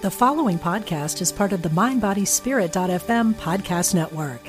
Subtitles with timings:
[0.00, 4.40] The following podcast is part of the MindBodySpirit.fm podcast network.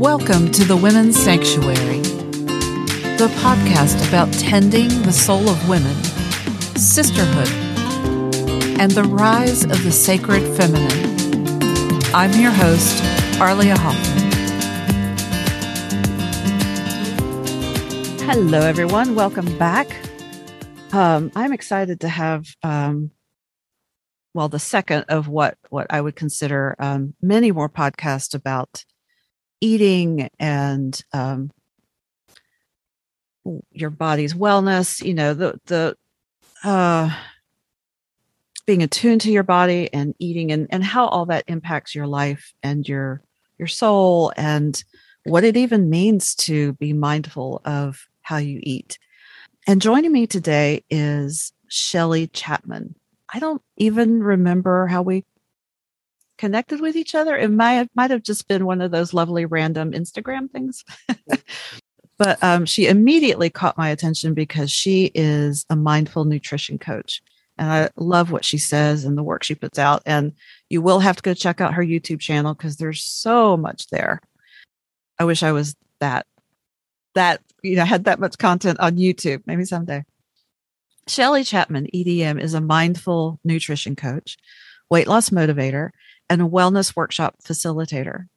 [0.00, 2.00] Welcome to the Women's Sanctuary,
[3.18, 6.02] the podcast about tending the soul of women,
[6.76, 7.50] sisterhood,
[8.80, 11.12] and the rise of the sacred feminine.
[12.14, 13.02] I'm your host,
[13.38, 14.19] Arlia Hoffman.
[18.32, 19.16] Hello, everyone.
[19.16, 19.88] Welcome back.
[20.92, 23.10] Um, I'm excited to have, um,
[24.34, 28.84] well, the second of what what I would consider um, many more podcasts about
[29.60, 31.50] eating and um,
[33.72, 35.04] your body's wellness.
[35.04, 35.96] You know, the the
[36.62, 37.12] uh,
[38.64, 42.54] being attuned to your body and eating, and and how all that impacts your life
[42.62, 43.22] and your
[43.58, 44.80] your soul, and
[45.24, 48.98] what it even means to be mindful of how you eat.
[49.66, 52.94] And joining me today is Shelley Chapman.
[53.32, 55.24] I don't even remember how we
[56.38, 57.36] connected with each other.
[57.36, 60.84] It might have, might have just been one of those lovely random Instagram things.
[62.18, 67.22] but um, she immediately caught my attention because she is a mindful nutrition coach.
[67.58, 70.02] And I love what she says and the work she puts out.
[70.06, 70.32] And
[70.70, 74.22] you will have to go check out her YouTube channel because there's so much there.
[75.18, 76.26] I wish I was that
[77.14, 79.42] that you know had that much content on YouTube.
[79.46, 80.04] Maybe someday.
[81.06, 84.36] Shelley Chapman, EDM, is a mindful nutrition coach,
[84.88, 85.90] weight loss motivator,
[86.28, 88.28] and a wellness workshop facilitator.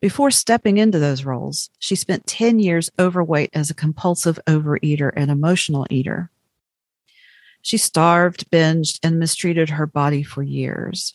[0.00, 5.28] Before stepping into those roles, she spent 10 years overweight as a compulsive overeater and
[5.28, 6.30] emotional eater.
[7.62, 11.14] She starved, binged, and mistreated her body for years.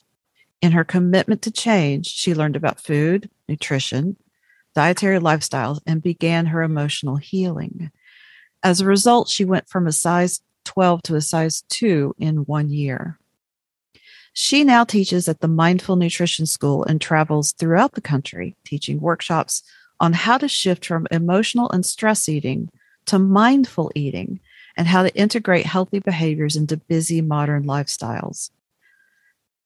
[0.61, 4.17] In her commitment to change, she learned about food, nutrition,
[4.73, 7.91] dietary lifestyles, and began her emotional healing.
[8.63, 12.69] As a result, she went from a size 12 to a size 2 in one
[12.69, 13.19] year.
[14.33, 19.61] She now teaches at the Mindful Nutrition School and travels throughout the country teaching workshops
[19.99, 22.69] on how to shift from emotional and stress eating
[23.05, 24.39] to mindful eating
[24.75, 28.49] and how to integrate healthy behaviors into busy modern lifestyles.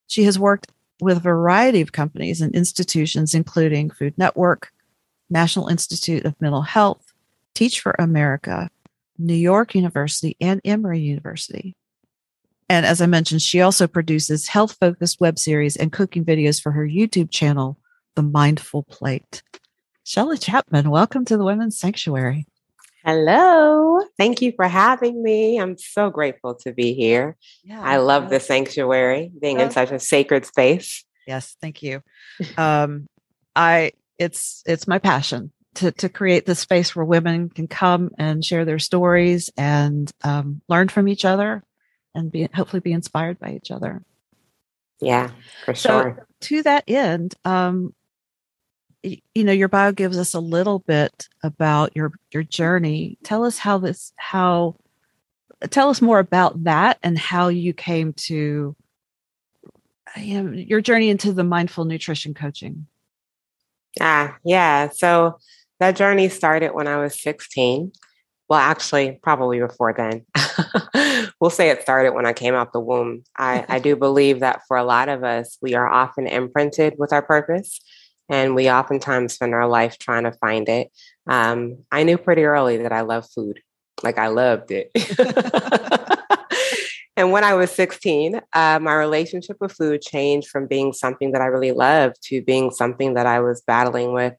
[0.07, 4.71] She has worked with a variety of companies and institutions, including Food Network,
[5.29, 7.13] National Institute of Mental Health,
[7.53, 8.69] Teach for America,
[9.17, 11.75] New York University, and Emory University.
[12.69, 16.71] And as I mentioned, she also produces health focused web series and cooking videos for
[16.71, 17.77] her YouTube channel,
[18.15, 19.41] The Mindful Plate.
[20.03, 22.45] Shelley Chapman, welcome to the Women's Sanctuary.
[23.05, 24.01] Hello.
[24.17, 25.59] Thank you for having me.
[25.59, 27.37] I'm so grateful to be here.
[27.63, 31.05] Yeah, I love the sanctuary, being in such a sacred space.
[31.25, 32.01] Yes, thank you.
[32.57, 33.07] Um,
[33.55, 38.43] I it's it's my passion to to create this space where women can come and
[38.43, 41.63] share their stories and um, learn from each other
[42.15, 44.03] and be hopefully be inspired by each other.
[44.99, 45.29] Yeah,
[45.65, 46.27] for sure.
[46.41, 47.93] To that end, um,
[49.03, 53.17] you know, your bio gives us a little bit about your your journey.
[53.23, 54.75] Tell us how this how
[55.69, 58.75] tell us more about that and how you came to
[60.15, 62.87] you know, your journey into the mindful nutrition coaching.
[63.99, 64.89] Ah, yeah.
[64.89, 65.37] So
[65.79, 67.91] that journey started when I was 16.
[68.49, 70.25] Well, actually, probably before then.
[71.41, 73.23] we'll say it started when I came out the womb.
[73.37, 77.11] I, I do believe that for a lot of us, we are often imprinted with
[77.11, 77.79] our purpose,
[78.29, 80.89] and we oftentimes spend our life trying to find it.
[81.27, 83.59] Um, I knew pretty early that I love food,
[84.01, 84.91] like I loved it.
[87.17, 91.41] And when I was 16, uh, my relationship with food changed from being something that
[91.41, 94.35] I really loved to being something that I was battling with.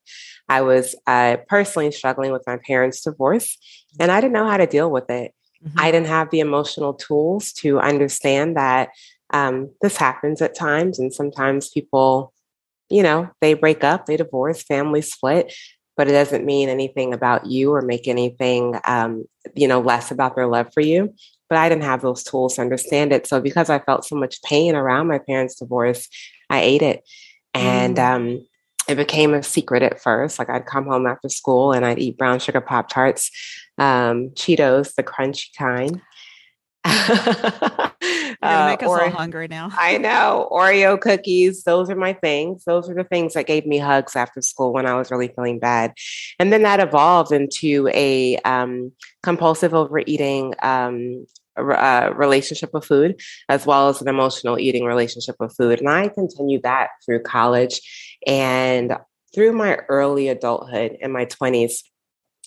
[0.48, 3.58] I was uh, personally struggling with my parents' divorce,
[3.98, 5.34] and I didn't know how to deal with it.
[5.62, 5.80] Mm-hmm.
[5.80, 8.90] I didn't have the emotional tools to understand that
[9.32, 12.32] um, this happens at times, and sometimes people,
[12.88, 15.52] you know, they break up, they divorce, families split,
[15.96, 19.24] but it doesn't mean anything about you or make anything, um,
[19.56, 21.12] you know, less about their love for you
[21.48, 23.26] but I didn't have those tools to understand it.
[23.26, 26.08] So because I felt so much pain around my parents' divorce,
[26.50, 27.08] I ate it.
[27.54, 28.14] And mm.
[28.14, 28.46] um,
[28.88, 30.38] it became a secret at first.
[30.38, 33.30] Like I'd come home after school and I'd eat brown sugar Pop Tarts,
[33.76, 36.00] um, Cheetos, the crunchy kind.
[36.88, 37.90] uh,
[38.40, 39.68] make us or, all hungry now.
[39.72, 40.48] I know.
[40.50, 42.64] Oreo cookies, those are my things.
[42.64, 45.58] Those are the things that gave me hugs after school when I was really feeling
[45.58, 45.92] bad.
[46.38, 48.92] And then that evolved into a um,
[49.22, 51.26] compulsive overeating um,
[51.58, 55.80] uh, relationship with food, as well as an emotional eating relationship with food.
[55.80, 57.80] And I continued that through college.
[58.26, 58.96] And
[59.34, 61.82] through my early adulthood in my 20s,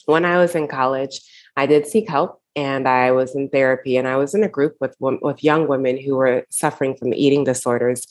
[0.05, 1.21] when I was in college,
[1.55, 4.75] I did seek help and I was in therapy and I was in a group
[4.79, 8.07] with with young women who were suffering from eating disorders.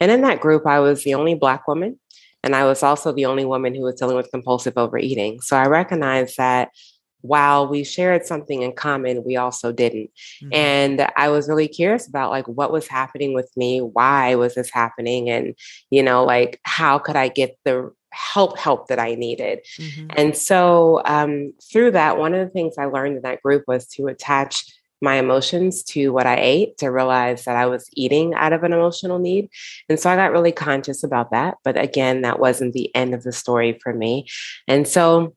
[0.00, 1.98] And in that group, I was the only black woman
[2.42, 5.40] and I was also the only woman who was dealing with compulsive overeating.
[5.40, 6.70] So I recognized that
[7.22, 10.10] while we shared something in common, we also didn't.
[10.42, 10.48] Mm-hmm.
[10.52, 14.70] And I was really curious about like what was happening with me, why was this
[14.70, 15.54] happening, and
[15.90, 19.60] you know, like how could I get the help help that I needed.
[19.78, 20.06] Mm-hmm.
[20.16, 23.86] And so um, through that, one of the things I learned in that group was
[23.88, 24.64] to attach
[25.02, 28.72] my emotions to what I ate to realize that I was eating out of an
[28.72, 29.50] emotional need.
[29.88, 31.56] And so I got really conscious about that.
[31.64, 34.28] But again, that wasn't the end of the story for me.
[34.68, 35.34] And so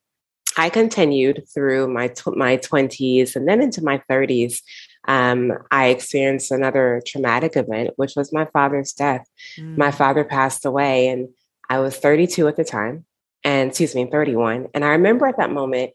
[0.58, 4.62] I continued through my tw- my 20s and then into my 30s.
[5.08, 9.28] Um, I experienced another traumatic event, which was my father's death.
[9.58, 9.78] Mm.
[9.78, 11.30] My father passed away, and
[11.70, 13.06] I was 32 at the time,
[13.44, 14.68] and excuse me, 31.
[14.74, 15.92] And I remember at that moment,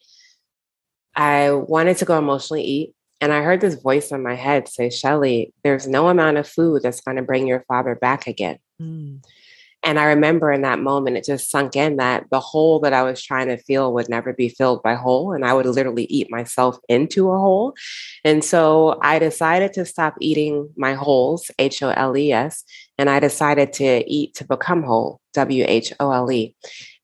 [1.16, 2.94] I wanted to go emotionally eat.
[3.22, 6.82] And I heard this voice in my head say, Shelley, there's no amount of food
[6.82, 8.58] that's going to bring your father back again.
[8.80, 9.22] Mm.
[9.82, 13.02] And I remember in that moment, it just sunk in that the hole that I
[13.02, 15.32] was trying to fill would never be filled by hole.
[15.32, 17.74] And I would literally eat myself into a hole.
[18.22, 22.64] And so I decided to stop eating my holes, H O L E S,
[22.98, 26.54] and I decided to eat to become whole, W H O L E.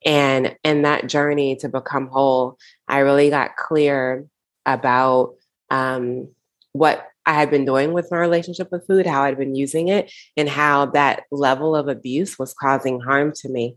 [0.05, 4.27] And in that journey to become whole, I really got clear
[4.67, 5.35] about
[5.71, 6.29] um,
[6.73, 10.13] what I had been doing with my relationship with food, how I'd been using it,
[10.37, 13.77] and how that level of abuse was causing harm to me.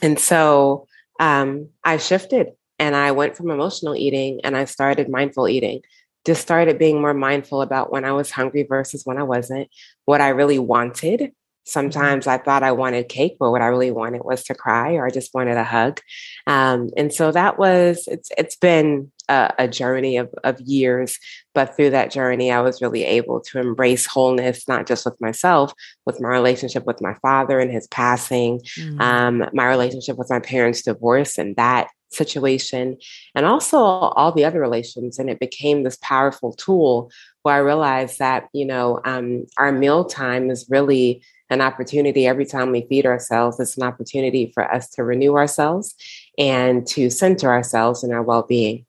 [0.00, 0.86] And so
[1.18, 5.82] um, I shifted and I went from emotional eating and I started mindful eating.
[6.24, 9.68] Just started being more mindful about when I was hungry versus when I wasn't,
[10.04, 11.32] what I really wanted.
[11.70, 15.06] Sometimes I thought I wanted cake, but what I really wanted was to cry or
[15.06, 16.00] I just wanted a hug.
[16.46, 21.18] Um, and so that was, it's, it's been a, a, journey of, of years,
[21.54, 25.72] but through that journey, I was really able to embrace wholeness, not just with myself,
[26.06, 29.00] with my relationship with my father and his passing, mm.
[29.00, 32.98] um, my relationship with my parents' divorce and that situation,
[33.34, 35.18] and also all the other relations.
[35.18, 37.10] And it became this powerful tool
[37.42, 42.46] where I realized that, you know, um, our meal time is really an opportunity every
[42.46, 43.60] time we feed ourselves.
[43.60, 45.94] It's an opportunity for us to renew ourselves
[46.38, 48.86] and to center ourselves in our well being.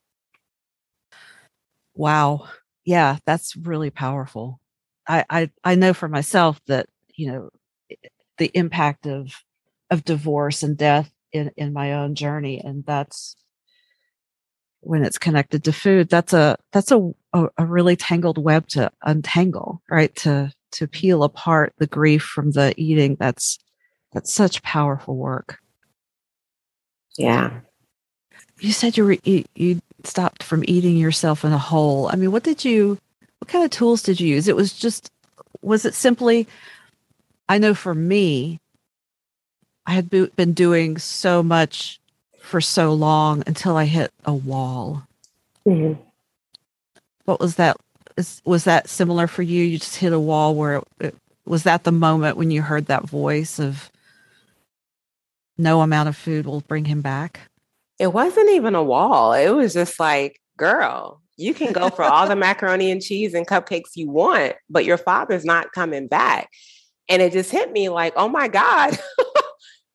[1.95, 2.47] Wow.
[2.85, 4.59] Yeah, that's really powerful.
[5.07, 7.49] I, I, I know for myself that, you know,
[8.37, 9.33] the impact of
[9.91, 12.59] of divorce and death in, in my own journey.
[12.59, 13.35] And that's
[14.81, 18.91] when it's connected to food, that's a that's a, a, a really tangled web to
[19.03, 20.13] untangle, right?
[20.17, 23.15] To to peel apart the grief from the eating.
[23.19, 23.57] That's
[24.11, 25.59] that's such powerful work.
[27.17, 27.61] Yeah.
[28.59, 32.09] You said you were you, you stopped from eating yourself in a hole.
[32.11, 32.97] I mean what did you
[33.39, 34.47] what kind of tools did you use?
[34.47, 35.11] It was just
[35.61, 36.47] was it simply
[37.49, 38.59] i know for me
[39.85, 41.99] i had been doing so much
[42.41, 45.03] for so long until i hit a wall
[45.65, 45.99] mm-hmm.
[47.25, 47.77] what was that
[48.17, 49.63] is, was that similar for you?
[49.63, 51.15] You just hit a wall where it, it,
[51.45, 53.91] was that the moment when you heard that voice of
[55.57, 57.41] no amount of food will bring him back?
[57.99, 59.33] It wasn't even a wall.
[59.33, 63.47] It was just like, girl, you can go for all the macaroni and cheese and
[63.47, 66.49] cupcakes you want, but your father's not coming back.
[67.09, 68.97] And it just hit me like, oh my God,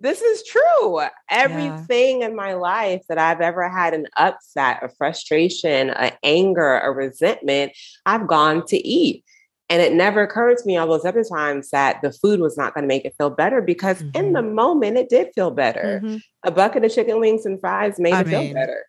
[0.00, 1.00] this is true.
[1.30, 2.28] Everything yeah.
[2.28, 7.72] in my life that I've ever had an upset, a frustration, an anger, a resentment,
[8.04, 9.24] I've gone to eat.
[9.68, 12.72] And it never occurred to me all those other times that the food was not
[12.72, 14.16] going to make it feel better because mm-hmm.
[14.16, 14.54] in the mm-hmm.
[14.54, 16.00] moment it did feel better.
[16.04, 16.16] Mm-hmm.
[16.44, 18.84] A bucket of chicken wings and fries made I it mean, feel better.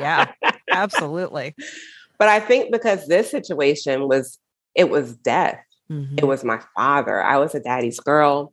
[0.00, 0.32] yeah,
[0.70, 1.56] absolutely.
[2.18, 4.38] But I think because this situation was,
[4.76, 5.58] it was death.
[5.90, 6.18] Mm-hmm.
[6.18, 7.20] It was my father.
[7.20, 8.52] I was a daddy's girl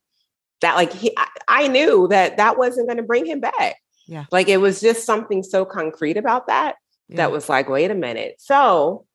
[0.62, 1.16] that like he
[1.48, 3.78] I knew that that wasn't going to bring him back.
[4.08, 4.26] Yeah.
[4.32, 6.76] Like it was just something so concrete about that
[7.10, 7.18] yeah.
[7.18, 8.36] that was like, wait a minute.
[8.40, 9.06] So,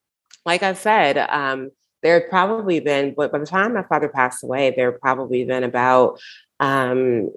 [0.44, 1.70] like I said, um,
[2.02, 5.44] there had probably been, but by the time my father passed away, there had probably
[5.44, 6.20] been about
[6.60, 7.30] um,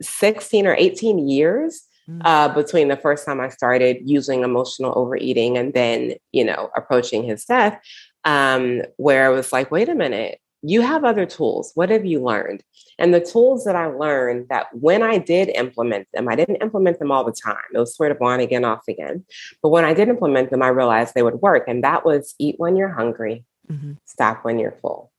[0.00, 2.20] 16 or 18 years mm.
[2.24, 7.24] uh, between the first time I started using emotional overeating and then, you know, approaching
[7.24, 7.80] his death,
[8.24, 11.72] um, where I was like, wait a minute, you have other tools.
[11.74, 12.62] What have you learned?
[12.98, 16.98] And the tools that I learned that when I did implement them, I didn't implement
[16.98, 17.56] them all the time.
[17.72, 19.24] It was sort of on again, off again.
[19.62, 21.64] But when I did implement them, I realized they would work.
[21.68, 23.92] And that was eat when you're hungry, mm-hmm.
[24.04, 25.12] stop when you're full.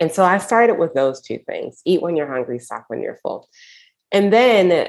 [0.00, 3.18] And so I started with those two things eat when you're hungry, stop when you're
[3.22, 3.48] full.
[4.12, 4.88] and then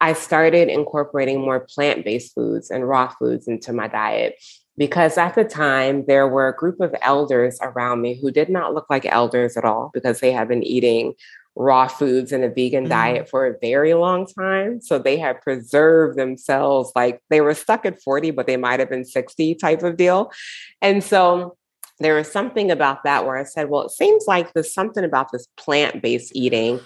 [0.00, 4.34] I started incorporating more plant based foods and raw foods into my diet
[4.80, 8.72] because at the time there were a group of elders around me who did not
[8.72, 11.12] look like elders at all because they had been eating
[11.54, 12.88] raw foods and a vegan mm.
[12.88, 14.80] diet for a very long time.
[14.80, 18.88] So they had preserved themselves like they were stuck at 40, but they might have
[18.88, 20.32] been 60 type of deal.
[20.80, 21.58] And so
[21.98, 25.30] there was something about that where I said, well, it seems like there's something about
[25.30, 26.80] this plant based eating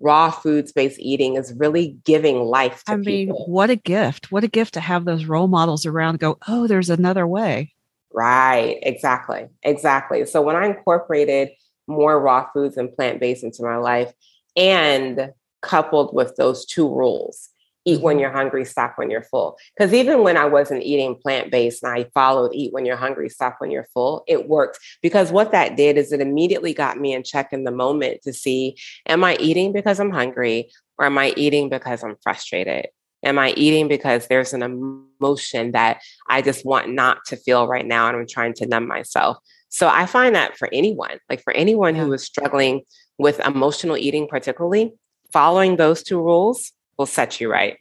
[0.00, 3.46] raw foods based eating is really giving life to I mean, people.
[3.46, 4.30] what a gift.
[4.30, 7.74] What a gift to have those role models around go, oh, there's another way.
[8.12, 8.78] Right.
[8.82, 9.48] Exactly.
[9.62, 10.24] Exactly.
[10.26, 11.50] So when I incorporated
[11.86, 14.12] more raw foods and plant based into my life
[14.56, 17.50] and coupled with those two rules,
[17.88, 19.56] eat when you're hungry, stop when you're full.
[19.76, 23.28] Because even when I wasn't eating plant based and I followed eat when you're hungry,
[23.28, 24.78] stop when you're full, it worked.
[25.02, 28.32] Because what that did is it immediately got me in check in the moment to
[28.32, 28.76] see
[29.06, 32.88] am I eating because I'm hungry or am I eating because I'm frustrated?
[33.24, 37.86] Am I eating because there's an emotion that I just want not to feel right
[37.86, 39.38] now and I'm trying to numb myself?
[39.70, 42.82] So I find that for anyone, like for anyone who is struggling
[43.18, 44.94] with emotional eating, particularly,
[45.32, 47.78] following those two rules will set you right.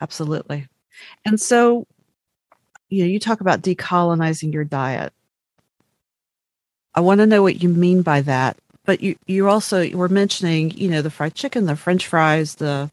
[0.00, 0.66] Absolutely.
[1.24, 1.86] And so,
[2.88, 5.12] you know, you talk about decolonizing your diet.
[6.94, 8.56] I want to know what you mean by that.
[8.84, 12.90] But you, you also were mentioning, you know, the fried chicken, the French fries, the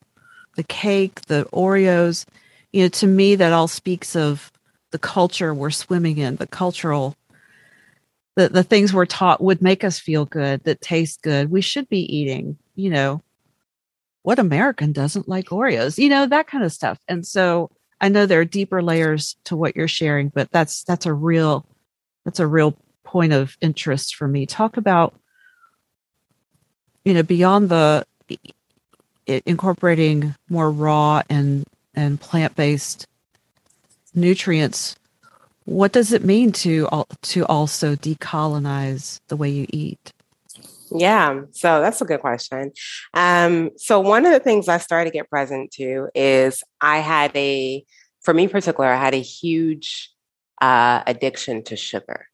[0.56, 2.26] the cake, the Oreos.
[2.74, 4.52] You know, to me, that all speaks of
[4.92, 7.16] the culture we're swimming in, the cultural,
[8.36, 11.50] the the things we're taught would make us feel good, that taste good.
[11.50, 13.22] We should be eating, you know,
[14.28, 15.98] what American doesn't like Oreos?
[15.98, 17.00] You know, that kind of stuff.
[17.08, 21.06] And so I know there are deeper layers to what you're sharing, but that's that's
[21.06, 21.66] a real
[22.26, 24.46] that's a real point of interest for me.
[24.46, 25.16] Talk about
[27.06, 28.06] you know beyond the
[29.26, 31.64] incorporating more raw and
[31.96, 33.08] and plant-based
[34.14, 34.98] nutrients
[35.64, 36.88] what does it mean to
[37.22, 40.12] to also decolonize the way you eat
[40.92, 42.72] yeah, so that's a good question.
[43.14, 47.32] Um, so one of the things I started to get present to is I had
[47.36, 47.84] a,
[48.22, 50.12] for me in particular, I had a huge
[50.62, 52.28] uh, addiction to sugar.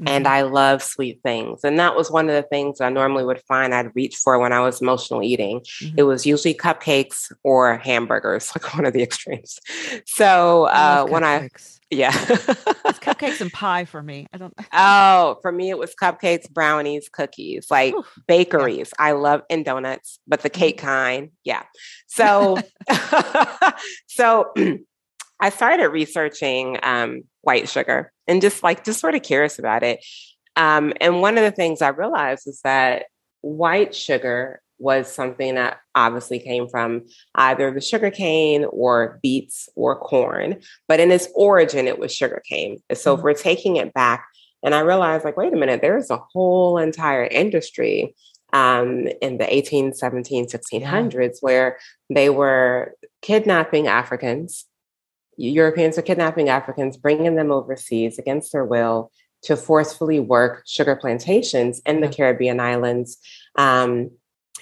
[0.00, 0.08] Mm-hmm.
[0.08, 1.60] And I love sweet things.
[1.62, 4.52] And that was one of the things I normally would find I'd reach for when
[4.52, 5.60] I was emotional eating.
[5.60, 5.98] Mm-hmm.
[5.98, 9.58] It was usually cupcakes or hamburgers, like one of the extremes.
[10.06, 11.50] So uh, when I,
[11.92, 12.12] yeah.
[12.28, 14.26] it's cupcakes and pie for me.
[14.32, 17.94] I don't Oh, for me it was cupcakes, brownies, cookies, like
[18.26, 18.92] bakeries.
[18.98, 19.06] Yeah.
[19.06, 20.86] I love and donuts, but the cake mm-hmm.
[20.86, 21.30] kind.
[21.44, 21.64] Yeah.
[22.06, 22.58] So
[24.06, 24.52] so
[25.40, 30.04] I started researching um, white sugar and just like just sort of curious about it.
[30.56, 33.06] Um, and one of the things I realized is that
[33.40, 37.02] white sugar was something that obviously came from
[37.36, 42.42] either the sugar cane or beets or corn, but in its origin, it was sugar
[42.46, 42.82] cane.
[42.92, 43.20] So mm-hmm.
[43.20, 44.26] if we're taking it back,
[44.62, 48.14] and I realized, like, wait a minute, there's a whole entire industry
[48.52, 51.28] um, in the 18, 17, 1600s yeah.
[51.40, 51.78] where
[52.10, 54.66] they were kidnapping Africans.
[55.36, 59.10] Europeans were kidnapping Africans, bringing them overseas against their will
[59.42, 63.18] to forcefully work sugar plantations in the Caribbean islands.
[63.56, 64.10] Um,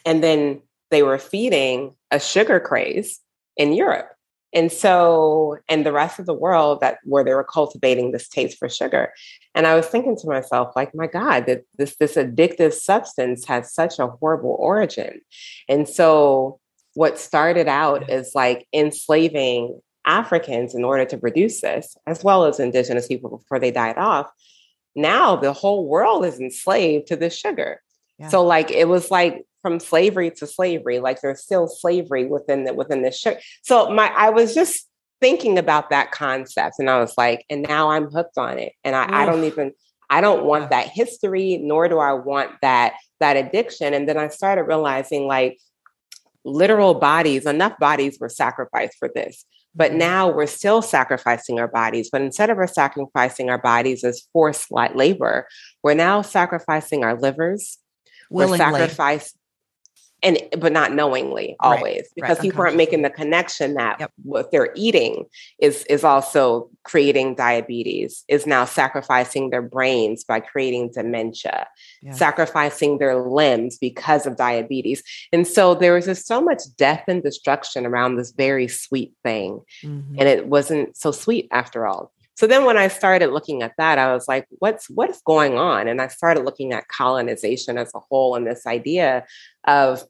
[0.05, 3.21] and then they were feeding a sugar craze
[3.57, 4.11] in Europe.
[4.53, 8.59] And so, and the rest of the world that where they were cultivating this taste
[8.59, 9.13] for sugar.
[9.55, 13.73] And I was thinking to myself, like, my God, that this this addictive substance has
[13.73, 15.21] such a horrible origin.
[15.69, 16.59] And so
[16.95, 22.59] what started out as like enslaving Africans in order to produce this, as well as
[22.59, 24.29] indigenous people before they died off.
[24.97, 27.81] Now the whole world is enslaved to this sugar.
[28.19, 28.29] Yeah.
[28.29, 31.01] So like it was like from slavery to slavery.
[31.01, 33.37] Like there's still slavery within the within the show.
[33.63, 34.87] So my I was just
[35.21, 38.73] thinking about that concept and I was like, and now I'm hooked on it.
[38.85, 39.73] And I, I don't even
[40.09, 43.95] I don't want that history, nor do I want that that addiction.
[43.95, 45.59] And then I started realizing like
[46.45, 49.45] literal bodies, enough bodies were sacrificed for this.
[49.75, 49.99] But mm-hmm.
[49.99, 52.09] now we're still sacrificing our bodies.
[52.11, 55.47] But instead of our sacrificing our bodies as forced labor,
[55.83, 57.79] we're now sacrificing our livers.
[58.31, 58.59] Willingly.
[58.59, 59.35] We're sacrifice
[60.23, 64.13] and but not knowingly always right, because right, people aren't making the connection that yep.
[64.23, 65.25] what they're eating
[65.59, 71.67] is is also creating diabetes is now sacrificing their brains by creating dementia
[72.03, 72.13] yeah.
[72.13, 77.23] sacrificing their limbs because of diabetes and so there was just so much death and
[77.23, 80.15] destruction around this very sweet thing mm-hmm.
[80.19, 83.99] and it wasn't so sweet after all so then when I started looking at that,
[83.99, 85.89] I was like, what's what's going on?
[85.89, 89.27] And I started looking at colonization as a whole and this idea
[89.65, 90.03] of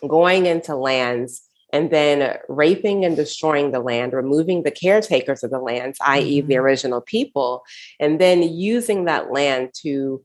[0.00, 5.58] going into lands and then raping and destroying the land, removing the caretakers of the
[5.58, 6.48] lands, i.e., mm-hmm.
[6.48, 7.64] the original people,
[8.00, 10.24] and then using that land to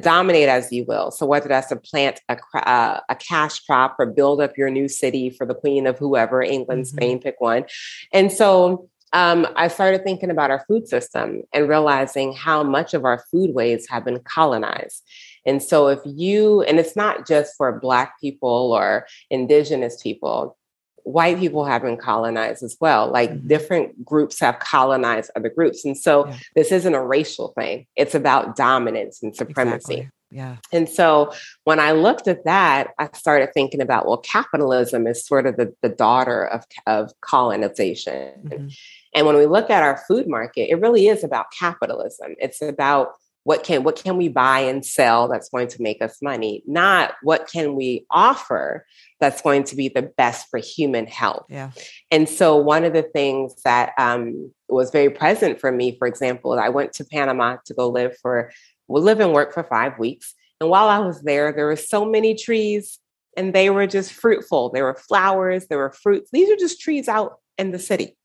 [0.00, 1.12] dominate as you will.
[1.12, 4.88] So whether that's to plant a, uh, a cash crop or build up your new
[4.88, 6.96] city for the queen of whoever, England, mm-hmm.
[6.96, 7.66] Spain, pick one.
[8.12, 13.04] And so um, I started thinking about our food system and realizing how much of
[13.04, 15.02] our foodways have been colonized.
[15.44, 20.56] And so if you, and it's not just for Black people or Indigenous people,
[21.04, 23.10] white people have been colonized as well.
[23.10, 23.48] Like mm-hmm.
[23.48, 25.84] different groups have colonized other groups.
[25.84, 26.36] And so yeah.
[26.54, 29.94] this isn't a racial thing, it's about dominance and supremacy.
[29.94, 30.10] Exactly.
[30.30, 30.56] Yeah.
[30.72, 31.32] And so
[31.64, 35.74] when I looked at that, I started thinking about, well, capitalism is sort of the,
[35.82, 38.32] the daughter of, of colonization.
[38.42, 38.68] Mm-hmm.
[39.14, 42.34] And when we look at our food market, it really is about capitalism.
[42.38, 43.12] It's about
[43.44, 47.14] what can what can we buy and sell that's going to make us money not
[47.22, 48.86] what can we offer
[49.20, 51.46] that's going to be the best for human health.
[51.48, 51.70] Yeah.
[52.10, 56.58] And so one of the things that um, was very present for me for example
[56.58, 58.52] i went to panama to go live for
[58.88, 60.34] well, live and work for five weeks.
[60.60, 62.98] And while i was there there were so many trees
[63.36, 64.70] and they were just fruitful.
[64.70, 66.30] There were flowers there were fruits.
[66.32, 68.16] These are just trees out in the city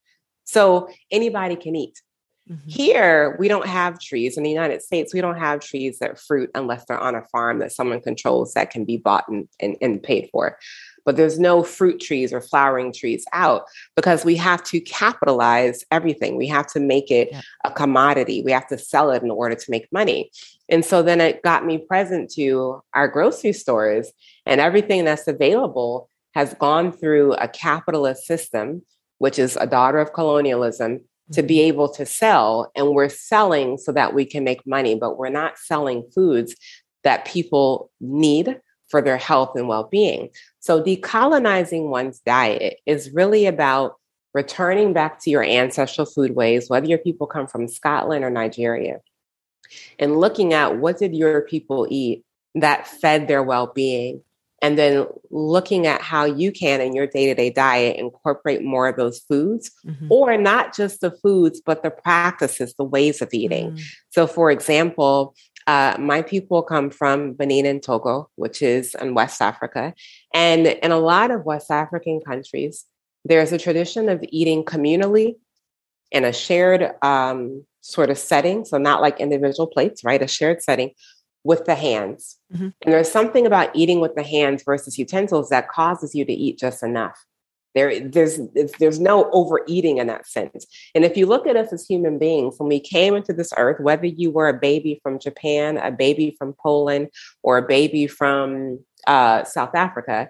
[0.47, 2.01] so anybody can eat
[2.49, 2.69] Mm-hmm.
[2.69, 4.37] Here, we don't have trees.
[4.37, 7.59] In the United States, we don't have trees that fruit unless they're on a farm
[7.59, 10.57] that someone controls that can be bought and, and, and paid for.
[11.05, 13.63] But there's no fruit trees or flowering trees out
[13.95, 16.37] because we have to capitalize everything.
[16.37, 17.41] We have to make it yeah.
[17.65, 18.41] a commodity.
[18.43, 20.31] We have to sell it in order to make money.
[20.69, 24.11] And so then it got me present to our grocery stores,
[24.45, 28.83] and everything that's available has gone through a capitalist system,
[29.19, 31.01] which is a daughter of colonialism
[31.33, 31.67] to be mm-hmm.
[31.67, 32.71] able to sell.
[32.75, 36.55] And we're selling so that we can make money, but we're not selling foods
[37.03, 38.59] that people need
[38.89, 40.29] for their health and well being.
[40.59, 43.95] So, decolonizing one's diet is really about
[44.33, 48.99] returning back to your ancestral foodways, whether your people come from Scotland or Nigeria,
[49.99, 52.23] and looking at what did your people eat
[52.55, 54.21] that fed their well being
[54.67, 59.19] and then looking at how you can in your day-to-day diet incorporate more of those
[59.19, 60.11] foods mm-hmm.
[60.11, 63.71] or not just the foods but the practices the ways of eating.
[63.71, 63.81] Mm.
[64.09, 65.33] so for example
[65.67, 69.93] uh, my people come from benin and togo which is in west africa.
[70.33, 72.83] And in a lot of west african countries
[73.23, 75.35] there's a tradition of eating communally
[76.11, 78.65] in a shared um, sort of setting.
[78.65, 80.21] So not like individual plates right?
[80.21, 80.91] A shared setting
[81.47, 82.37] with the hands.
[82.53, 82.69] Mm-hmm.
[82.81, 86.59] And there's something about eating with the hands versus utensils that causes you to eat
[86.59, 87.17] just enough.
[87.73, 88.39] There, there's
[88.79, 90.65] there's no overeating in that sense.
[90.93, 93.79] And if you look at us as human beings, when we came into this earth,
[93.79, 97.09] whether you were a baby from Japan, a baby from Poland,
[97.43, 100.29] or a baby from uh, South Africa,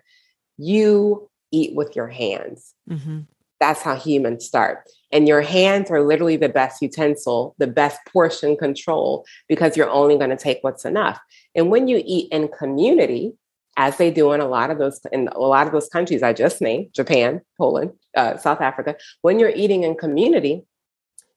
[0.58, 2.74] you eat with your hands.
[2.90, 3.22] Mm-hmm.
[3.60, 4.90] That's how humans start.
[5.12, 10.18] And your hands are literally the best utensil, the best portion control, because you're only
[10.18, 11.20] going to take what's enough.
[11.56, 13.34] And when you eat in community,
[13.78, 16.34] as they do in a lot of those in a lot of those countries I
[16.34, 20.66] just named, Japan, Poland, uh, South Africa, when you're eating in community,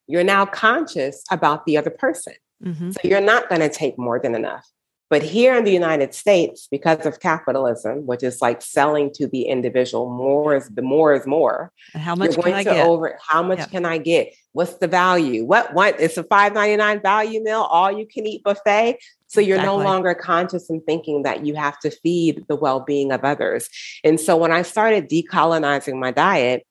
[0.06, 2.34] you're now conscious about the other person.
[2.64, 2.90] Mm-hmm.
[2.92, 4.66] So you're not going to take more than enough.
[5.10, 9.42] But here in the United States, because of capitalism, which is like selling to the
[9.42, 11.72] individual, more is the more is more.
[11.92, 12.86] And how much can I get?
[12.86, 14.32] Over, how much can I get?
[14.52, 15.44] What's the value?
[15.44, 16.00] What what?
[16.00, 18.98] It's a five ninety nine value meal, all you can eat buffet.
[19.26, 19.78] So you're exactly.
[19.78, 23.68] no longer conscious and thinking that you have to feed the well being of others.
[24.04, 26.64] And so when I started decolonizing my diet,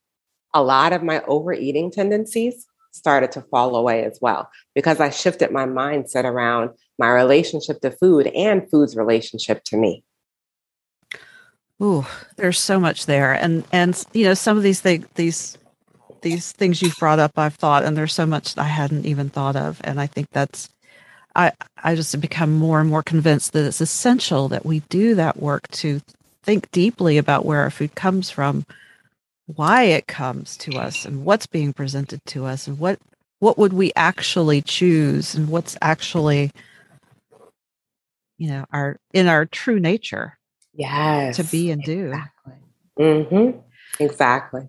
[0.54, 5.50] a lot of my overeating tendencies started to fall away as well because I shifted
[5.50, 10.04] my mindset around my relationship to food and food's relationship to me.
[11.82, 12.04] Ooh,
[12.36, 15.56] there's so much there, and and you know some of these things these
[16.20, 19.56] these things you've brought up, I've thought, and there's so much I hadn't even thought
[19.56, 20.68] of, and I think that's
[21.34, 25.14] I I just have become more and more convinced that it's essential that we do
[25.14, 26.02] that work to
[26.42, 28.66] think deeply about where our food comes from,
[29.56, 32.98] why it comes to us, and what's being presented to us, and what
[33.38, 36.50] what would we actually choose, and what's actually
[38.38, 40.38] you know our in our true nature
[40.74, 42.08] yes to be and do.
[42.08, 42.54] exactly.
[42.98, 43.58] Mm-hmm.
[44.02, 44.62] exactly.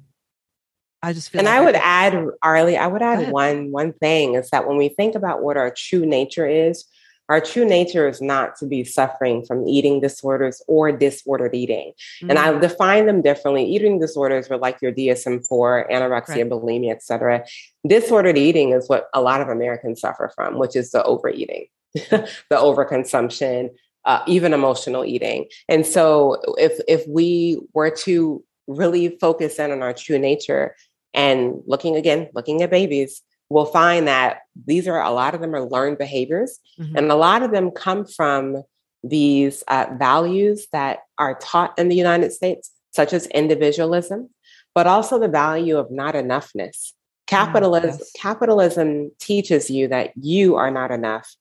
[1.04, 4.36] I just feel and like i would add Arlia i would add one one thing
[4.36, 6.86] is that when we think about what our true nature is
[7.30, 11.94] our true nature is not to be suffering from eating disorders or disordered eating.
[11.94, 12.30] Mm-hmm.
[12.30, 12.62] And I mm.
[12.62, 13.66] define them differently.
[13.66, 16.50] Eating disorders are like your DSM-4, anorexia, right.
[16.50, 17.46] bulimia, etc.
[17.88, 21.68] Disordered eating is what a lot of Americans suffer from, which is the overeating.
[21.94, 23.70] the overconsumption,
[24.06, 25.48] uh, even emotional eating.
[25.68, 30.76] And so if if we were to really focus in on our true nature
[31.14, 33.22] and looking again, looking at babies,
[33.52, 36.96] we'll find that these are a lot of them are learned behaviors, mm-hmm.
[36.96, 38.64] and a lot of them come from
[39.04, 44.30] these uh, values that are taught in the United States, such as individualism,
[44.74, 46.94] but also the value of not enoughness.
[47.28, 48.12] Capitalism, mm, yes.
[48.14, 51.34] capitalism teaches you that you are not enough,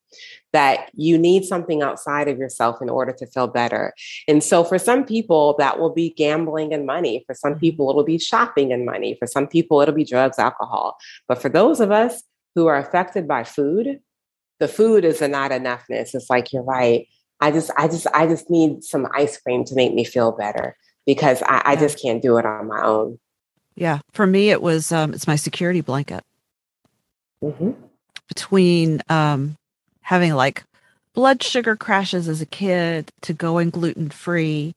[0.53, 3.93] that you need something outside of yourself in order to feel better.
[4.29, 7.25] And so, for some people, that will be gambling and money.
[7.27, 7.61] For some mm-hmm.
[7.61, 9.17] people, it'll be shopping and money.
[9.19, 10.97] For some people, it'll be drugs, alcohol.
[11.27, 12.23] But for those of us
[12.55, 14.01] who are affected by food,
[14.61, 16.15] the food is a not enoughness.
[16.15, 17.09] It's like, you're right.
[17.41, 20.77] I just, I just, I just need some ice cream to make me feel better
[21.07, 23.19] because I, I just can't do it on my own.
[23.75, 24.01] Yeah.
[24.13, 26.23] For me, it was, um, it's my security blanket.
[27.43, 27.71] Mm-hmm.
[28.29, 29.57] Between um,
[30.03, 30.65] having like
[31.15, 34.75] blood sugar crashes as a kid to going gluten free,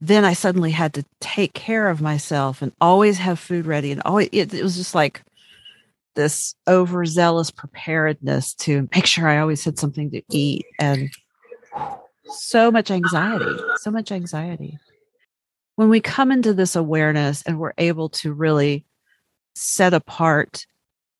[0.00, 3.92] then I suddenly had to take care of myself and always have food ready.
[3.92, 5.22] And always, it, it was just like
[6.14, 10.66] this overzealous preparedness to make sure I always had something to eat.
[10.78, 11.10] And
[12.24, 14.78] so much anxiety, so much anxiety.
[15.78, 18.84] When we come into this awareness and we're able to really
[19.54, 20.66] set apart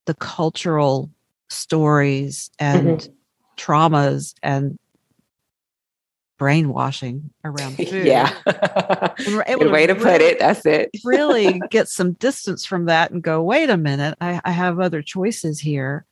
[0.07, 1.13] the cultural
[1.49, 3.13] stories and mm-hmm.
[3.57, 4.77] traumas and
[6.39, 8.05] brainwashing around food.
[8.05, 8.35] Yeah.
[9.17, 10.41] Good way to, to really, put it.
[10.41, 10.91] That's it.
[11.05, 15.03] really get some distance from that and go, wait a minute, I, I have other
[15.03, 16.05] choices here.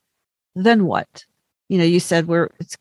[0.55, 1.25] Then what?
[1.69, 2.77] You know, you said we're it's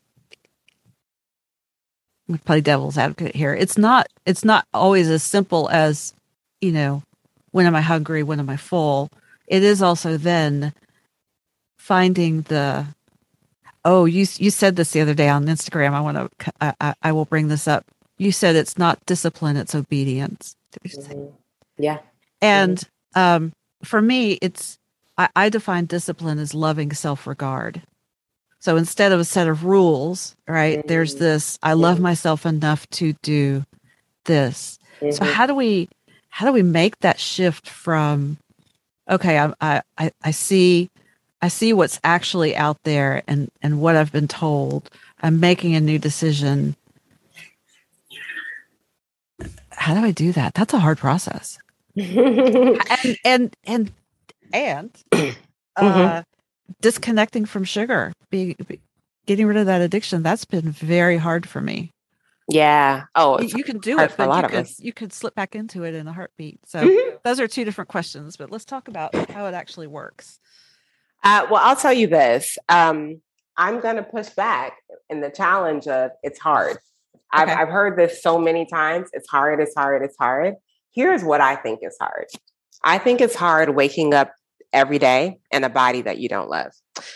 [2.45, 3.53] play devil's advocate here.
[3.53, 6.13] It's not it's not always as simple as,
[6.61, 7.03] you know,
[7.51, 9.09] when am I hungry, when am I full?
[9.47, 10.73] It is also then
[11.77, 12.85] finding the
[13.83, 15.93] oh, you you said this the other day on Instagram.
[15.93, 17.85] I want to I, I, will bring this up.
[18.17, 20.55] You said it's not discipline, it's obedience.
[20.83, 21.27] Mm-hmm.
[21.77, 21.99] Yeah.
[22.41, 22.79] And
[23.15, 23.19] mm-hmm.
[23.19, 24.79] um for me it's
[25.17, 27.83] I, I define discipline as loving self-regard.
[28.65, 30.87] So instead of a set of rules, right, mm-hmm.
[30.87, 33.63] there's this I love myself enough to do
[34.23, 34.79] this.
[35.01, 35.11] Mm-hmm.
[35.11, 35.87] So how do we
[36.29, 38.39] how do we make that shift from
[39.07, 40.89] okay, I I I see
[41.43, 44.89] I see what's actually out there and and what I've been told.
[45.21, 46.75] I'm making a new decision.
[49.69, 50.55] How do I do that?
[50.55, 51.59] That's a hard process.
[51.95, 53.91] and and and
[54.51, 55.33] and uh,
[55.77, 56.21] mm-hmm
[56.81, 58.79] disconnecting from sugar, be, be,
[59.25, 61.91] getting rid of that addiction, that's been very hard for me.
[62.47, 63.05] Yeah.
[63.15, 65.95] Oh, you, you can do it, but you could, you could slip back into it
[65.95, 66.59] in a heartbeat.
[66.67, 67.15] So mm-hmm.
[67.23, 70.39] those are two different questions, but let's talk about how it actually works.
[71.23, 72.57] Uh, well, I'll tell you this.
[72.69, 73.21] Um,
[73.57, 74.73] I'm going to push back
[75.09, 76.77] in the challenge of it's hard.
[77.31, 77.59] I've, okay.
[77.59, 79.09] I've heard this so many times.
[79.13, 80.55] It's hard, it's hard, it's hard.
[80.91, 82.27] Here's what I think is hard.
[82.83, 84.33] I think it's hard waking up
[84.73, 86.71] every day in a body that you don't love.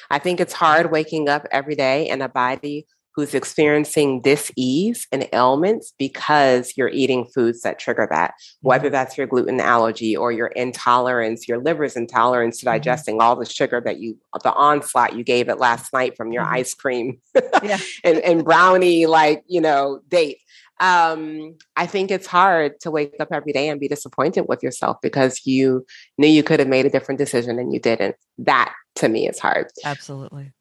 [0.09, 2.85] I think it's hard waking up every day in a body
[3.19, 8.93] who's experiencing dis-ease and ailments because you're eating foods that trigger that whether mm-hmm.
[8.93, 12.75] that's your gluten allergy or your intolerance your liver's intolerance to mm-hmm.
[12.75, 16.43] digesting all the sugar that you the onslaught you gave it last night from your
[16.43, 16.55] mm-hmm.
[16.55, 17.19] ice cream
[17.61, 17.77] yeah.
[18.05, 20.37] and, and brownie like you know date
[20.79, 24.97] um, I think it's hard to wake up every day and be disappointed with yourself
[25.01, 25.85] because you
[26.17, 28.15] knew you could have made a different decision and you didn't.
[28.37, 29.67] That to me is hard.
[29.83, 30.53] Absolutely.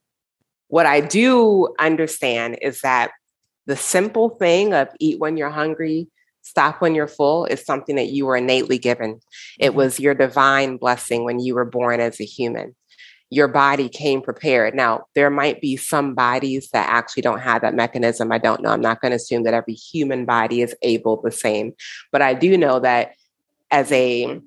[0.68, 3.12] What I do understand is that
[3.66, 6.08] the simple thing of eat when you're hungry,
[6.42, 9.20] stop when you're full is something that you were innately given.
[9.58, 9.76] It mm-hmm.
[9.76, 12.74] was your divine blessing when you were born as a human
[13.30, 14.74] your body came prepared.
[14.74, 18.32] Now, there might be some bodies that actually don't have that mechanism.
[18.32, 18.70] I don't know.
[18.70, 21.74] I'm not going to assume that every human body is able the same,
[22.10, 23.12] but I do know that
[23.70, 24.40] as a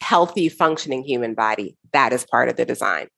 [0.00, 3.08] healthy, functioning human body, that is part of the design.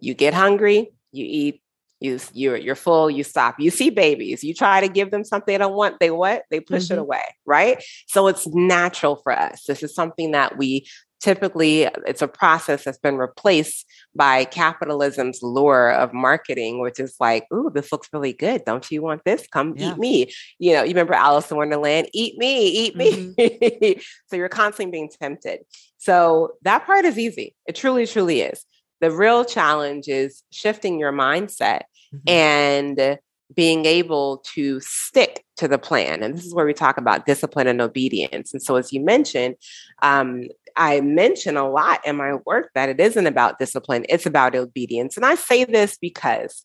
[0.00, 1.62] You get hungry, you eat,
[2.00, 3.58] you you're you're full, you stop.
[3.58, 6.44] You see babies, you try to give them something they don't want, they what?
[6.50, 6.94] They push mm-hmm.
[6.94, 7.82] it away, right?
[8.06, 9.64] So it's natural for us.
[9.64, 10.86] This is something that we
[11.20, 17.46] typically it's a process that's been replaced by capitalism's lure of marketing, which is like,
[17.52, 18.64] ooh, this looks really good.
[18.64, 19.46] Don't you want this?
[19.48, 19.92] Come yeah.
[19.92, 20.32] eat me.
[20.58, 23.34] You know, you remember Alice in Wonderland, eat me, eat me.
[23.34, 24.00] Mm-hmm.
[24.26, 25.60] so you're constantly being tempted.
[25.98, 27.54] So that part is easy.
[27.66, 28.64] It truly, truly is.
[29.00, 31.82] The real challenge is shifting your mindset
[32.14, 32.28] mm-hmm.
[32.28, 33.18] and
[33.54, 36.22] being able to stick to the plan.
[36.22, 38.52] And this is where we talk about discipline and obedience.
[38.52, 39.56] And so, as you mentioned,
[40.02, 40.44] um,
[40.76, 45.16] I mention a lot in my work that it isn't about discipline, it's about obedience.
[45.16, 46.62] And I say this because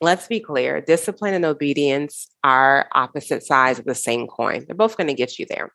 [0.00, 4.64] let's be clear discipline and obedience are opposite sides of the same coin.
[4.66, 5.72] They're both going to get you there.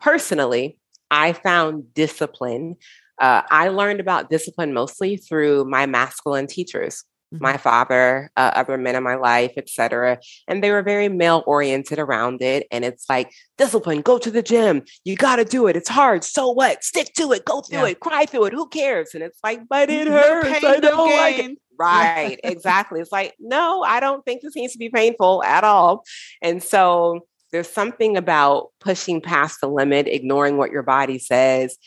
[0.00, 0.78] Personally,
[1.10, 2.76] I found discipline.
[3.20, 7.04] Uh, I learned about discipline mostly through my masculine teachers
[7.40, 7.62] my mm-hmm.
[7.62, 10.18] father, uh, other men in my life, etc.
[10.46, 12.66] And they were very male oriented around it.
[12.70, 14.82] And it's like discipline, go to the gym.
[15.04, 15.76] You got to do it.
[15.76, 16.24] It's hard.
[16.24, 16.84] So what?
[16.84, 17.44] Stick to it.
[17.44, 17.88] Go through yeah.
[17.88, 18.00] it.
[18.00, 18.52] Cry through it.
[18.52, 19.14] Who cares?
[19.14, 20.48] And it's like, but it hurts.
[20.48, 21.58] Pain, I don't no like it.
[21.78, 22.38] Right.
[22.44, 23.00] exactly.
[23.00, 26.04] It's like, no, I don't think this needs to be painful at all.
[26.40, 31.78] And so there's something about pushing past the limit, ignoring what your body says.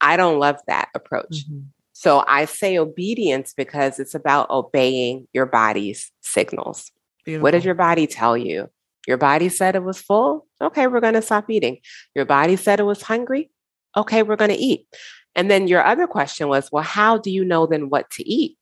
[0.00, 1.44] I don't love that approach.
[1.44, 1.60] Mm-hmm.
[1.98, 6.92] So I say obedience because it's about obeying your body's signals.
[7.24, 7.42] Beautiful.
[7.42, 8.70] What did your body tell you?
[9.08, 10.46] Your body said it was full.
[10.60, 11.78] Okay, we're going to stop eating.
[12.14, 13.50] Your body said it was hungry.
[13.96, 14.86] Okay, we're going to eat.
[15.34, 18.56] And then your other question was, well, how do you know then what to eat?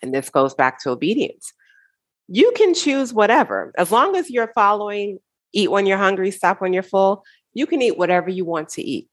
[0.00, 1.52] And this goes back to obedience.
[2.28, 3.72] You can choose whatever.
[3.76, 5.18] As long as you're following
[5.52, 8.82] eat when you're hungry, stop when you're full, you can eat whatever you want to
[8.82, 9.08] eat.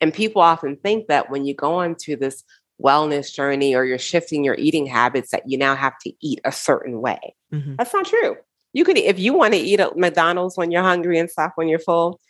[0.00, 2.44] And people often think that when you go on to this
[2.82, 6.52] wellness journey or you're shifting your eating habits that you now have to eat a
[6.52, 7.34] certain way.
[7.52, 7.74] Mm-hmm.
[7.76, 8.36] That's not true.
[8.72, 11.68] You could, if you want to eat at McDonald's when you're hungry and stop when
[11.68, 12.20] you're full,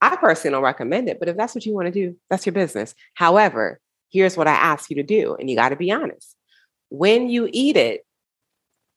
[0.00, 1.18] I personally don't recommend it.
[1.18, 2.94] But if that's what you want to do, that's your business.
[3.14, 3.80] However,
[4.10, 6.36] here's what I ask you to do, and you got to be honest.
[6.90, 8.04] When you eat it,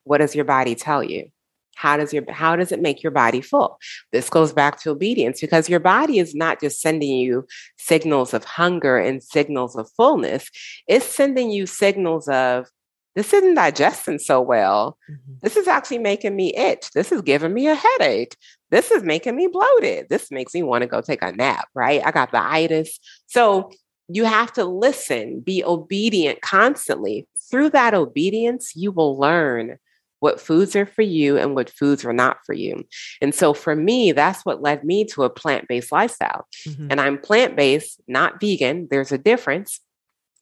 [0.04, 1.30] what does your body tell you?
[1.74, 3.78] How does your how does it make your body full?
[4.12, 7.46] This goes back to obedience because your body is not just sending you
[7.78, 10.50] signals of hunger and signals of fullness.
[10.86, 12.68] It's sending you signals of
[13.14, 14.96] this isn't digesting so well.
[15.10, 15.34] Mm-hmm.
[15.42, 16.90] this is actually making me itch.
[16.92, 18.36] This is giving me a headache.
[18.70, 20.06] This is making me bloated.
[20.08, 22.00] This makes me want to go take a nap right?
[22.04, 22.98] I got the itis.
[23.26, 23.70] So
[24.08, 27.26] you have to listen be obedient constantly.
[27.50, 29.78] Through that obedience you will learn
[30.22, 32.86] what foods are for you and what foods are not for you.
[33.20, 36.46] And so for me, that's what led me to a plant based lifestyle.
[36.64, 36.86] Mm-hmm.
[36.92, 38.86] And I'm plant based, not vegan.
[38.88, 39.80] There's a difference.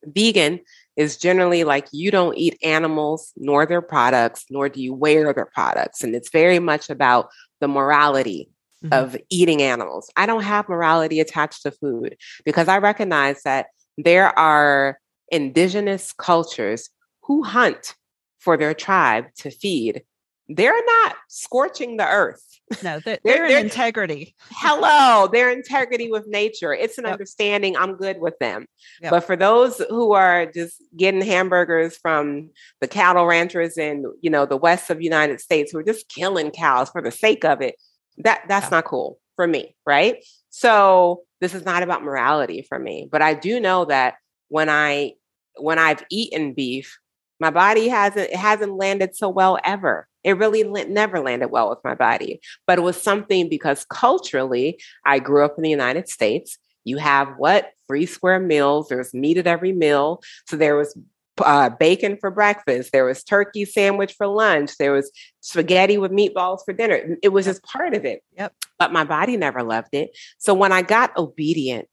[0.05, 0.61] Vegan
[0.97, 5.47] is generally like you don't eat animals nor their products, nor do you wear their
[5.47, 6.05] products.
[6.05, 8.51] And it's very much about the morality
[8.85, 8.93] mm-hmm.
[8.93, 10.11] of eating animals.
[10.15, 14.99] I don't have morality attached to food because I recognize that there are
[15.31, 16.91] indigenous cultures
[17.23, 17.95] who hunt
[18.41, 20.03] for their tribe to feed,
[20.49, 22.45] they're not scorching the earth.
[22.83, 24.35] No, they're, they're, they're in integrity.
[24.51, 26.75] hello, their integrity with nature.
[26.75, 27.13] It's an yep.
[27.13, 27.77] understanding.
[27.77, 28.67] I'm good with them.
[29.03, 29.11] Yep.
[29.11, 32.51] But for those who are just getting hamburgers from
[32.81, 36.09] the cattle ranchers in, you know, the west of the United States who are just
[36.09, 37.77] killing cows for the sake of it,
[38.19, 38.71] that that's yeah.
[38.71, 40.25] not cool for me, right?
[40.51, 43.09] So this is not about morality for me.
[43.11, 44.15] But I do know that
[44.49, 45.15] when I
[45.57, 46.99] when I've eaten beef,
[47.41, 50.07] my body hasn't it hasn't landed so well ever.
[50.23, 55.19] It really never landed well with my body but it was something because culturally i
[55.19, 56.59] grew up in the united states.
[56.85, 57.73] You have what?
[57.89, 58.89] Three square meals.
[58.89, 60.23] There's meat at every meal.
[60.47, 60.97] So there was
[61.39, 62.93] uh, bacon for breakfast.
[62.93, 64.77] There was turkey sandwich for lunch.
[64.79, 67.17] There was spaghetti with meatballs for dinner.
[67.23, 68.23] It was just part of it.
[68.37, 68.55] Yep.
[68.79, 70.17] But my body never loved it.
[70.39, 71.89] So when i got obedient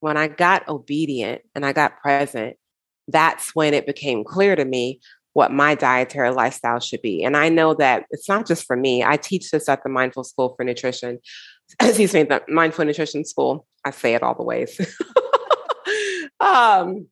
[0.00, 2.56] when i got obedient and i got present
[3.08, 5.00] that's when it became clear to me
[5.32, 7.22] what my dietary lifestyle should be.
[7.22, 9.04] And I know that it's not just for me.
[9.04, 11.18] I teach this at the Mindful School for Nutrition.
[11.80, 13.66] Excuse me, the Mindful Nutrition School.
[13.84, 14.80] I say it all the ways.
[16.40, 17.06] um,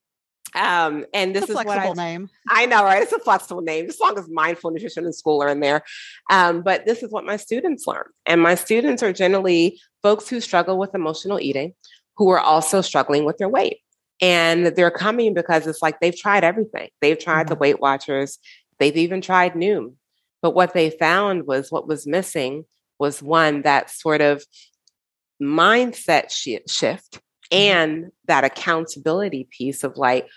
[0.54, 2.30] um, and this is what I name.
[2.48, 3.02] I know, right?
[3.02, 5.82] It's a flexible name, as long as mindful nutrition and school are in there.
[6.30, 10.40] Um, but this is what my students learn, and my students are generally folks who
[10.40, 11.74] struggle with emotional eating,
[12.16, 13.80] who are also struggling with their weight.
[14.20, 16.88] And they're coming because it's like they've tried everything.
[17.00, 17.54] They've tried mm-hmm.
[17.54, 18.38] the Weight Watchers,
[18.78, 19.94] they've even tried Noom.
[20.42, 22.64] But what they found was what was missing
[22.98, 24.44] was one that sort of
[25.42, 27.20] mindset sh- shift
[27.52, 27.56] mm-hmm.
[27.56, 30.28] and that accountability piece of like,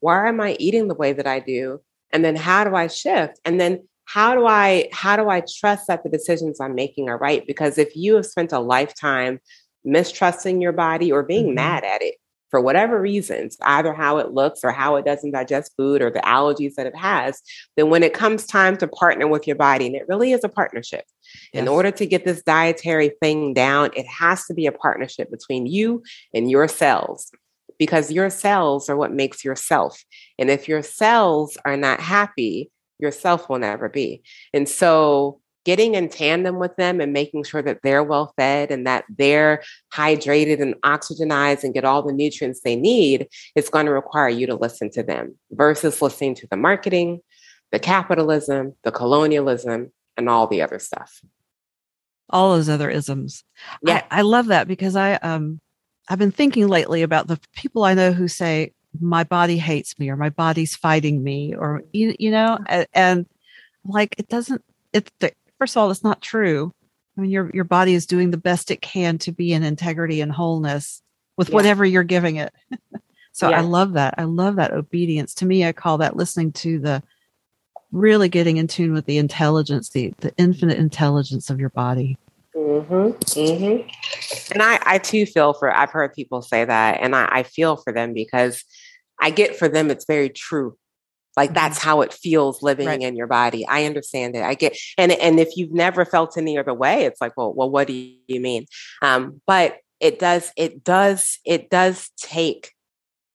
[0.00, 1.80] why am I eating the way that I do?
[2.12, 3.40] And then how do I shift?
[3.44, 7.18] And then how do I how do I trust that the decisions I'm making are
[7.18, 7.46] right?
[7.46, 9.40] Because if you have spent a lifetime
[9.84, 11.54] mistrusting your body or being mm-hmm.
[11.54, 12.16] mad at it,
[12.54, 16.20] for whatever reasons, either how it looks or how it doesn't digest food or the
[16.20, 17.42] allergies that it has,
[17.76, 20.48] then when it comes time to partner with your body, and it really is a
[20.48, 21.04] partnership,
[21.52, 21.60] yes.
[21.60, 25.66] in order to get this dietary thing down, it has to be a partnership between
[25.66, 27.32] you and your cells
[27.76, 30.04] because your cells are what makes yourself.
[30.38, 34.22] And if your cells are not happy, yourself will never be.
[34.52, 38.86] And so getting in tandem with them and making sure that they're well fed and
[38.86, 43.92] that they're hydrated and oxygenized and get all the nutrients they need is going to
[43.92, 47.20] require you to listen to them versus listening to the marketing,
[47.72, 51.20] the capitalism, the colonialism, and all the other stuff.
[52.30, 53.44] All those other isms.
[53.82, 54.04] Yeah.
[54.10, 55.60] I, I love that because I um
[56.08, 60.10] I've been thinking lately about the people I know who say my body hates me
[60.10, 63.26] or my body's fighting me or you, you know and, and
[63.84, 65.10] like it doesn't it's
[65.58, 66.72] first of all it's not true
[67.16, 70.20] i mean your your body is doing the best it can to be in integrity
[70.20, 71.02] and wholeness
[71.36, 71.54] with yeah.
[71.54, 72.52] whatever you're giving it
[73.32, 73.58] so yeah.
[73.58, 77.02] i love that i love that obedience to me i call that listening to the
[77.92, 82.18] really getting in tune with the intelligence the the infinite intelligence of your body
[82.54, 84.52] Mm-hmm, mm-hmm.
[84.52, 87.76] And I, I too feel for, I've heard people say that, and I, I feel
[87.76, 88.64] for them because
[89.20, 90.76] I get for them, it's very true.
[91.36, 91.54] Like mm-hmm.
[91.54, 93.00] that's how it feels living right.
[93.00, 93.66] in your body.
[93.66, 94.42] I understand it.
[94.42, 97.70] I get, and and if you've never felt any other way, it's like, well, well,
[97.70, 98.66] what do you mean?
[99.02, 102.72] Um, but it does, it does, it does take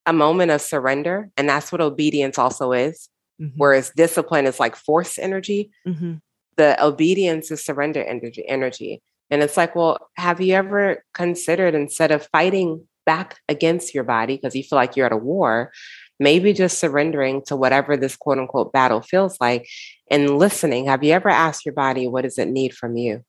[0.05, 3.09] a moment of surrender, and that's what obedience also is.
[3.41, 3.57] Mm-hmm.
[3.57, 5.71] Whereas discipline is like force energy.
[5.87, 6.15] Mm-hmm.
[6.57, 8.47] The obedience is surrender energy.
[8.47, 14.03] Energy, and it's like, well, have you ever considered instead of fighting back against your
[14.03, 15.71] body because you feel like you're at a war,
[16.19, 19.67] maybe just surrendering to whatever this quote unquote battle feels like
[20.11, 20.85] and listening.
[20.85, 23.23] Have you ever asked your body, what does it need from you?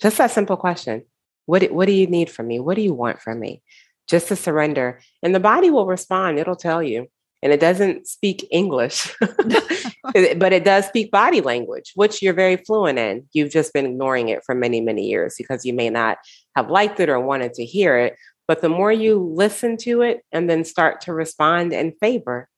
[0.00, 1.04] Just that simple question.
[1.46, 2.60] What, what do you need from me?
[2.60, 3.62] What do you want from me?
[4.08, 5.00] Just to surrender.
[5.22, 7.08] And the body will respond, it'll tell you
[7.44, 12.98] and it doesn't speak English, but it does speak body language, which you're very fluent
[12.98, 13.28] in.
[13.34, 16.16] You've just been ignoring it for many, many years because you may not
[16.56, 18.16] have liked it or wanted to hear it.
[18.46, 22.48] But the more you listen to it and then start to respond in favor,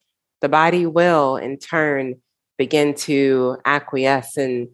[0.40, 2.16] the body will in turn
[2.58, 4.68] begin to acquiesce and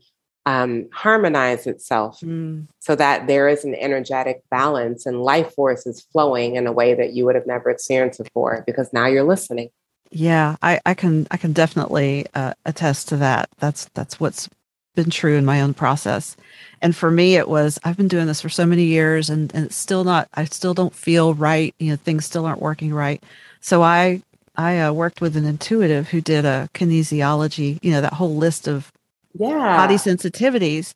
[0.44, 2.66] um, harmonize itself mm.
[2.81, 6.94] so that there is an energetic balance and life force is flowing in a way
[6.94, 9.70] that you would have never experienced before because now you're listening.
[10.11, 13.48] Yeah, I, I can I can definitely uh, attest to that.
[13.59, 14.48] That's that's what's
[14.94, 16.37] been true in my own process.
[16.81, 19.66] And for me, it was I've been doing this for so many years, and, and
[19.66, 20.28] it's still not.
[20.35, 21.74] I still don't feel right.
[21.78, 23.22] You know, things still aren't working right.
[23.61, 24.22] So I
[24.57, 27.78] I uh, worked with an intuitive who did a kinesiology.
[27.83, 28.92] You know, that whole list of
[29.35, 30.94] yeah body sensitivities,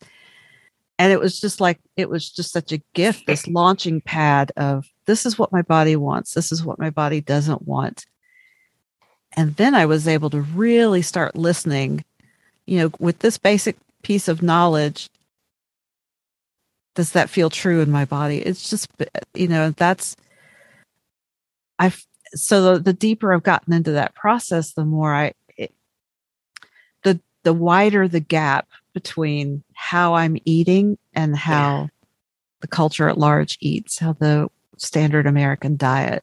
[0.98, 3.26] and it was just like it was just such a gift.
[3.26, 6.34] This launching pad of this is what my body wants.
[6.34, 8.06] This is what my body doesn't want
[9.36, 12.04] and then I was able to really start listening,
[12.64, 13.76] you know, with this basic
[14.06, 15.10] piece of knowledge.
[16.94, 18.38] Does that feel true in my body?
[18.38, 18.88] It's just,
[19.34, 20.14] you know, that's,
[21.76, 25.74] I've, so the, the deeper I've gotten into that process, the more I, it,
[27.02, 31.86] the, the wider the gap between how I'm eating and how yeah.
[32.60, 36.22] the culture at large eats, how the standard American diet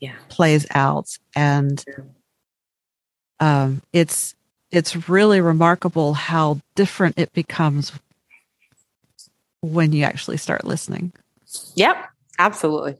[0.00, 0.16] yeah.
[0.28, 1.16] plays out.
[1.36, 1.84] And,
[3.38, 4.34] um, it's
[4.72, 7.92] it's really remarkable how different it becomes
[9.60, 11.12] when you actually start listening.
[11.76, 12.08] Yep,
[12.38, 12.96] absolutely.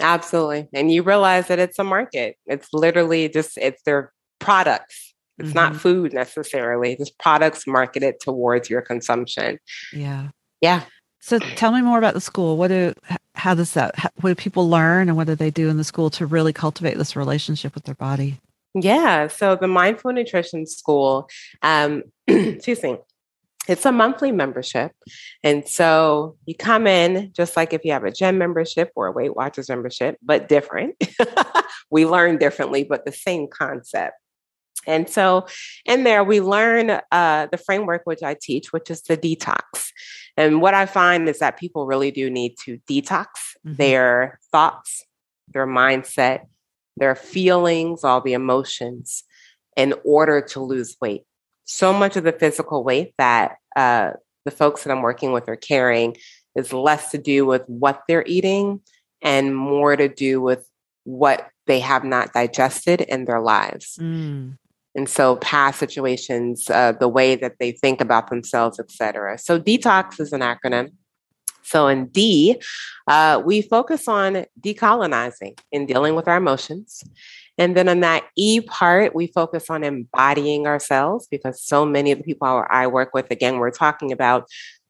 [0.00, 0.68] Absolutely.
[0.72, 2.36] And you realize that it's a market.
[2.46, 5.14] It's literally just it's their products.
[5.38, 5.54] It's mm-hmm.
[5.54, 6.94] not food necessarily.
[6.98, 9.58] It's products marketed towards your consumption.
[9.92, 10.28] Yeah.
[10.60, 10.82] Yeah.
[11.20, 12.56] So tell me more about the school.
[12.56, 12.94] What do
[13.34, 15.84] how does that how, what do people learn and what do they do in the
[15.84, 18.38] school to really cultivate this relationship with their body?
[18.74, 19.28] Yeah.
[19.28, 21.28] So the Mindful Nutrition School,
[21.62, 22.98] um, excuse me,
[23.68, 24.92] it's a monthly membership.
[25.44, 29.12] And so you come in just like if you have a gym membership or a
[29.12, 30.96] Weight Watchers membership, but different.
[31.90, 34.14] we learn differently, but the same concept.
[34.86, 35.46] And so
[35.84, 39.90] in there, we learn uh, the framework which I teach, which is the detox.
[40.36, 43.26] And what I find is that people really do need to detox
[43.66, 43.74] mm-hmm.
[43.74, 45.04] their thoughts,
[45.48, 46.46] their mindset,
[46.98, 49.24] their feelings, all the emotions
[49.76, 51.22] in order to lose weight.
[51.64, 54.12] So much of the physical weight that uh,
[54.44, 56.16] the folks that I'm working with are carrying
[56.56, 58.80] is less to do with what they're eating
[59.22, 60.68] and more to do with
[61.04, 63.98] what they have not digested in their lives.
[64.00, 64.58] Mm.
[64.94, 69.38] And so, past situations, uh, the way that they think about themselves, etc.
[69.38, 70.92] So, detox is an acronym.
[71.68, 72.60] So in D,
[73.08, 77.04] uh, we focus on decolonizing and dealing with our emotions.
[77.58, 82.18] And then on that E part, we focus on embodying ourselves because so many of
[82.18, 84.48] the people I work with, again, we're talking about,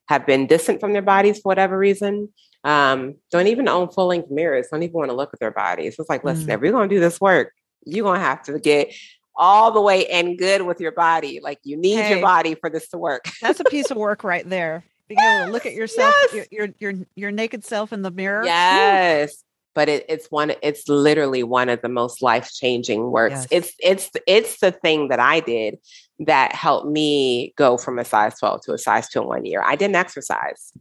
[0.09, 2.33] have been distant from their bodies for whatever reason.
[2.64, 5.97] Um, don't even own full length mirrors, don't even want to look at their bodies.
[5.99, 6.55] It's like, listen, mm.
[6.55, 7.53] if we're going to do this work,
[7.85, 8.95] you're going to have to get
[9.37, 11.41] all the way and good with your body.
[11.43, 13.26] Like you need hey, your body for this to work.
[13.41, 16.47] that's a piece of work right there being able to look at yourself, yes.
[16.51, 18.45] your, your, your your naked self in the mirror.
[18.45, 19.31] Yes.
[19.31, 19.37] Woo.
[19.75, 23.47] but it, it's one it's literally one of the most life-changing works Yes.
[23.51, 25.79] it's it's it's the thing that i did
[26.21, 29.63] that helped me go from a size 12 to a size 2 in one year
[29.65, 30.73] i didn't exercise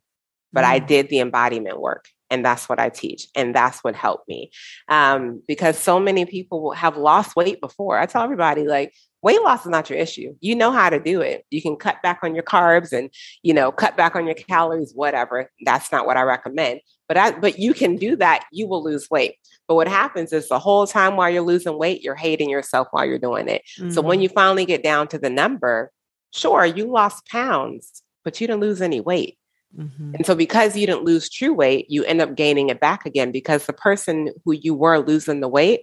[0.51, 0.87] but i Mm.
[0.87, 4.51] did the embodiment work and that's what i teach and that's what helped me.
[4.87, 7.97] Um, because so many people have lost weight before.
[7.97, 10.35] I tell everybody like weight loss is not your issue.
[10.41, 11.45] You know how to do it.
[11.49, 13.09] You can cut back on your carbs and
[13.43, 15.51] you know cut back on your calories whatever.
[15.65, 16.81] That's not what i recommend.
[17.07, 18.45] But I, but you can do that.
[18.51, 19.35] You will lose weight.
[19.67, 23.05] But what happens is the whole time while you're losing weight you're hating yourself while
[23.05, 23.63] you're doing it.
[23.91, 24.23] So when Mhm.
[24.23, 25.91] you finally get down to the number
[26.33, 29.37] sure you lost pounds but you didn't lose any weight
[29.77, 30.15] Mhm.
[30.15, 33.31] and so because you didn't lose true weight you end up gaining it back again
[33.31, 35.81] because the person who you were losing the weight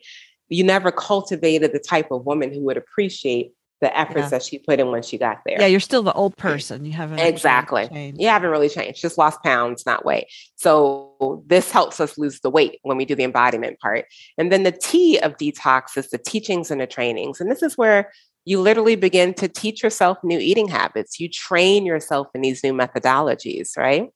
[0.49, 4.29] you never cultivated the type of woman who would appreciate the efforts Yeah.
[4.31, 6.85] that she put in when she got there yeah, you're still the old person.
[6.87, 7.87] You haven't Exactly.
[7.89, 8.21] changed.
[8.21, 10.27] you haven't really changed, just lost pounds, not weight.
[10.57, 14.07] So this helps us lose the weight when we do the embodiment part.
[14.39, 17.41] And then the T of detox is the teachings and the trainings.
[17.41, 18.11] And this is where
[18.45, 21.19] you literally begin to teach yourself new eating habits.
[21.19, 24.09] You train yourself in these new methodologies, right?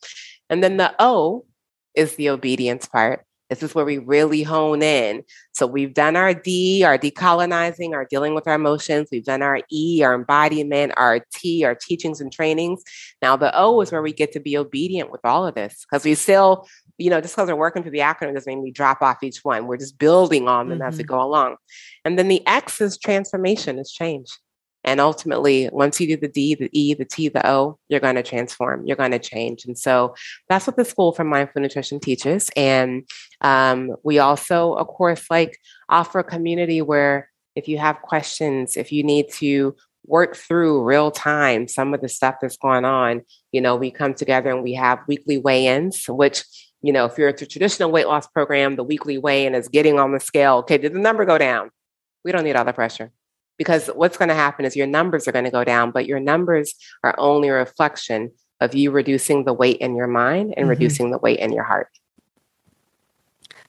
[0.51, 1.45] And then the O
[1.95, 3.25] is the obedience part.
[3.49, 5.23] This is where we really hone in.
[5.53, 9.09] So we've done our D, our decolonizing, our dealing with our emotions.
[9.11, 12.83] We've done our E, our embodiment, our T, our teachings and trainings.
[13.23, 16.05] Now the O is where we get to be obedient with all of this because
[16.05, 16.69] we still,
[16.99, 19.45] you know, just because we're working through the acronym doesn't mean we drop off each
[19.45, 19.67] one.
[19.67, 21.15] We're just building on them as we mm-hmm.
[21.15, 21.57] go along.
[22.05, 24.29] And then the X is transformation, is change.
[24.89, 28.15] And ultimately, once you do the D, the E, the T, the O, you're going
[28.15, 29.67] to transform, you're going to change.
[29.67, 30.15] And so
[30.49, 32.49] that's what the School for Mindful Nutrition teaches.
[32.57, 33.07] And
[33.43, 35.59] um, we also, of course, like
[35.91, 39.77] offer a community where if you have questions, if you need to
[40.07, 43.21] work through real time some of the stuff that's going on,
[43.53, 46.45] you know, we come together and we have weekly weigh ins, which
[46.81, 49.69] you know, if you're at the traditional weight loss program, the weekly weigh in is
[49.69, 50.59] getting on the scale.
[50.59, 51.71] Okay, did the number go down?
[52.25, 53.13] We don't need all the pressure
[53.59, 56.21] because what's going to happen is your numbers are going to go down, but your
[56.21, 58.31] numbers are only a reflection
[58.61, 60.71] of you reducing the weight in your mind and Mhm.
[60.71, 61.89] reducing the weight in your heart.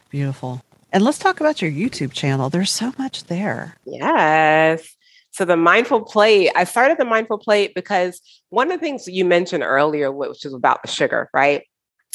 [0.09, 0.63] Beautiful.
[0.91, 2.49] And let's talk about your YouTube channel.
[2.49, 3.75] There's so much there.
[3.85, 4.95] Yes.
[5.31, 8.19] So the mindful plate, I started the mindful plate because
[8.49, 11.63] one of the things you mentioned earlier, which was about the sugar, right?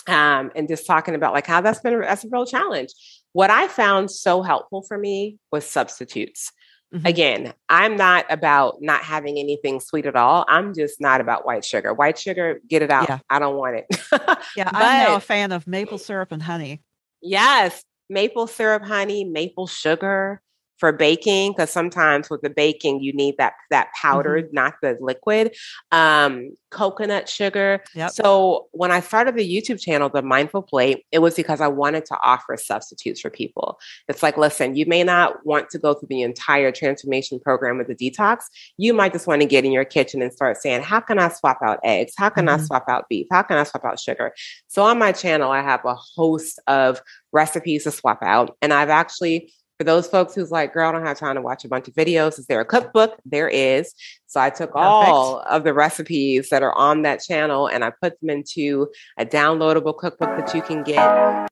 [0.09, 2.93] Um, and just talking about like how that's been that's a real challenge.
[3.33, 6.53] What I found so helpful for me was substitutes.
[6.93, 7.07] Mhm.
[7.09, 10.45] Again, I'm not about not having anything sweet at all.
[10.49, 11.93] I'm just not about white sugar.
[11.93, 13.09] White sugar, get it out.
[13.09, 13.19] Yeah.
[13.29, 13.87] I don't want it.
[14.57, 16.83] Yeah, I'm now a fan of maple syrup and honey.
[17.21, 20.41] Yes, maple syrup, honey, maple sugar
[20.79, 25.55] for baking because sometimes with the baking you need that that powdered, not the liquid.
[25.93, 27.85] Um, coconut sugar.
[27.95, 28.11] Yep.
[28.11, 32.05] So when I started the YouTube channel, the Mindful Plate, it was because I wanted
[32.07, 33.79] to offer substitutes for people.
[34.09, 37.87] It's like, listen, you may not want to go through the entire transformation program with
[37.87, 38.47] the detox.
[38.77, 41.29] You might just want to get in your kitchen and start saying, how can I
[41.29, 42.15] swap out eggs?
[42.17, 42.67] How can I Mhm.
[42.67, 43.29] swap out beef?
[43.31, 44.35] How can I swap out sugar?
[44.67, 47.01] So on my channel, I have a host of
[47.33, 48.57] recipes to swap out.
[48.61, 51.65] And I've actually, for those folks who's like, girl, I don't have time to watch
[51.65, 52.39] a bunch of videos.
[52.39, 53.19] Is there a cookbook?
[53.25, 53.93] There is.
[54.27, 58.21] So I took all of the recipes that are on that channel and I put
[58.21, 61.49] them into a downloadable cookbook that you can get.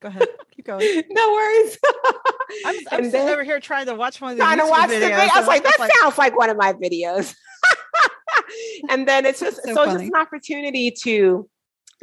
[0.00, 0.28] Go ahead.
[0.54, 1.02] Keep going.
[1.10, 1.78] no worries.
[2.64, 4.88] I'm, I'm And then- over here trying to watch one of the trying to watch
[4.90, 5.00] the videos.
[5.00, 5.16] video.
[5.16, 7.34] I was like, that just sounds like one of my videos.
[8.90, 11.48] and then it's just So so, it's just an opportunity to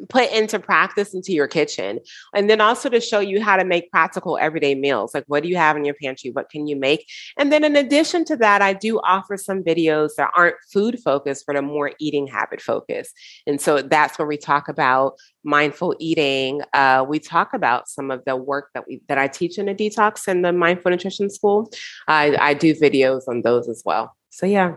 [0.10, 2.00] put into practice into your kitchen
[2.34, 5.50] and then also to show you how to make practical everyday meals like what do
[5.50, 6.32] you have in your pantry?
[6.32, 7.08] What can you make?
[7.38, 11.46] And then in addition to that i do offer some videos that aren't food focused
[11.48, 13.14] but are more eating habit focused.
[13.48, 16.62] And so that's where we talk about mindful eating.
[16.74, 19.76] Uh, we talk about some of the work that we that i teach in the
[19.76, 21.72] detox and the mindful nutrition school.
[22.08, 24.16] I, I do videos on those as well.
[24.30, 24.76] So yeah.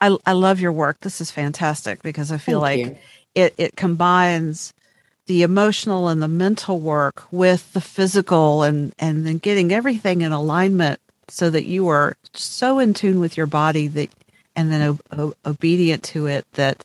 [0.00, 1.00] I, I love your work.
[1.00, 2.98] This is fantastic because I feel Thank like you.
[3.34, 4.72] It it combines
[5.26, 10.32] the emotional and the mental work with the physical and and then getting everything in
[10.32, 14.10] alignment so that you are so in tune with your body that
[14.56, 14.98] and then
[15.44, 16.84] obedient to it that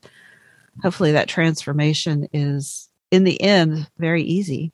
[0.82, 4.72] hopefully that transformation is in the end very easy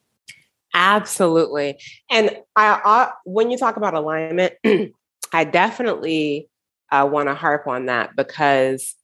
[0.76, 1.78] Absolutely.
[2.12, 4.56] And I, I when you talk about alignment,
[5.34, 6.50] I definitely
[6.92, 8.95] uh, want to harp on that because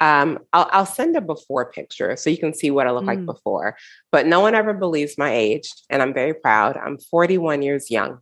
[0.00, 3.20] um, I'll, I'll send a before picture so you can see what I look like
[3.20, 3.26] Mm.
[3.26, 3.76] before.
[4.10, 6.76] But no one ever believes my age, and I'm very proud.
[6.76, 8.18] I'm 41 years young.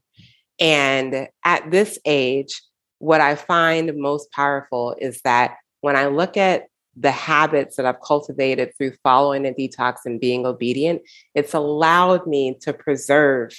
[0.60, 2.60] And at this age,
[2.98, 8.00] what I find most powerful is that when I look at the habits that I've
[8.00, 11.02] cultivated through following a detox and being obedient,
[11.34, 13.50] it's allowed me to preserve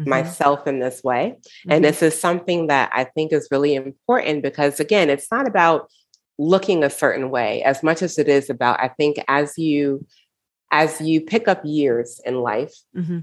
[0.00, 0.10] mm-hmm.
[0.10, 1.36] myself in this way.
[1.38, 1.72] Mm-hmm.
[1.72, 5.88] And this is something that I think is really important because, again, it's not about
[6.38, 10.06] looking a certain way as much as it is about, I think, as you
[10.70, 13.20] as you pick up years in life, mm-hmm.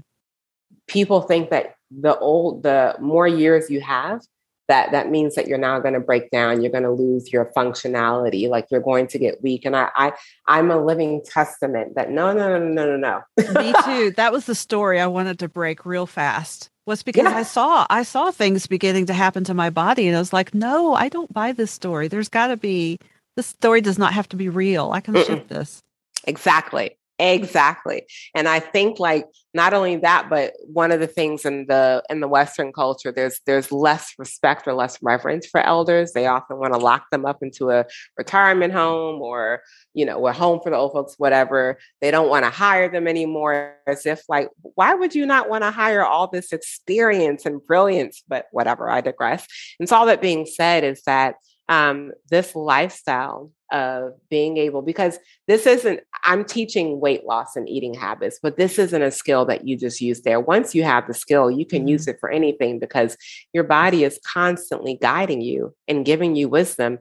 [0.86, 4.22] people think that the old the more years you have,
[4.68, 7.52] that that means that you're now going to break down you're going to lose your
[7.56, 9.64] functionality like you're going to get weak.
[9.64, 10.12] And i, I
[10.46, 13.52] i'm a living testament that no no no no no no.
[13.60, 14.12] Me too.
[14.16, 17.36] That was the story i wanted to break real fast was because yeah.
[17.36, 20.54] i saw i saw things beginning to happen to my body and i was like
[20.54, 22.98] no i don't buy this story there's got to be
[23.36, 25.26] this story does not have to be real i can Mm-mm.
[25.26, 25.82] shift this
[26.24, 28.02] exactly Exactly.
[28.34, 32.20] And I think like not only that, but one of the things in the in
[32.20, 36.12] the Western culture, there's there's less respect or less reverence for elders.
[36.12, 37.84] They often want to lock them up into a
[38.16, 39.62] retirement home or,
[39.94, 41.78] you know, a home for the old folks, whatever.
[42.00, 43.76] They don't want to hire them anymore.
[43.86, 48.22] As if like, why would you not want to hire all this experience and brilliance?
[48.26, 49.46] But whatever, I digress.
[49.78, 51.36] And so all that being said is that
[51.68, 55.18] um, this lifestyle of being able, because
[55.48, 59.66] this isn't, I'm teaching weight loss and eating habits, but this isn't a skill that
[59.66, 60.38] you just use there.
[60.38, 61.88] Once you have the skill, you can mm-hmm.
[61.88, 63.16] use it for anything because
[63.52, 66.98] your body is constantly guiding you and giving you wisdom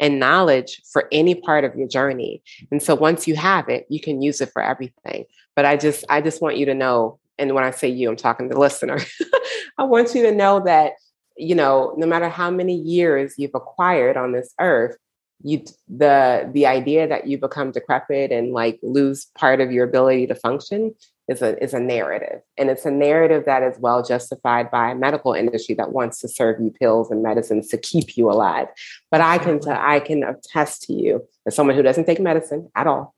[0.00, 2.42] and knowledge for any part of your journey.
[2.70, 5.26] And so once you have it, you can use it for everything.
[5.54, 8.16] But I just, I just want you to know, and when I say you, I'm
[8.16, 8.98] talking to the listener.
[9.78, 10.92] I want you to know that
[11.36, 14.96] you know, no matter how many years you've acquired on this earth,
[15.44, 20.26] you the the idea that you become decrepit and like lose part of your ability
[20.26, 20.94] to function
[21.28, 22.40] is a is a narrative.
[22.56, 26.28] And it's a narrative that is well justified by a medical industry that wants to
[26.28, 28.68] serve you pills and medicines to keep you alive.
[29.10, 32.70] But i can t- i can attest to you as someone who doesn't take medicine
[32.74, 33.14] at all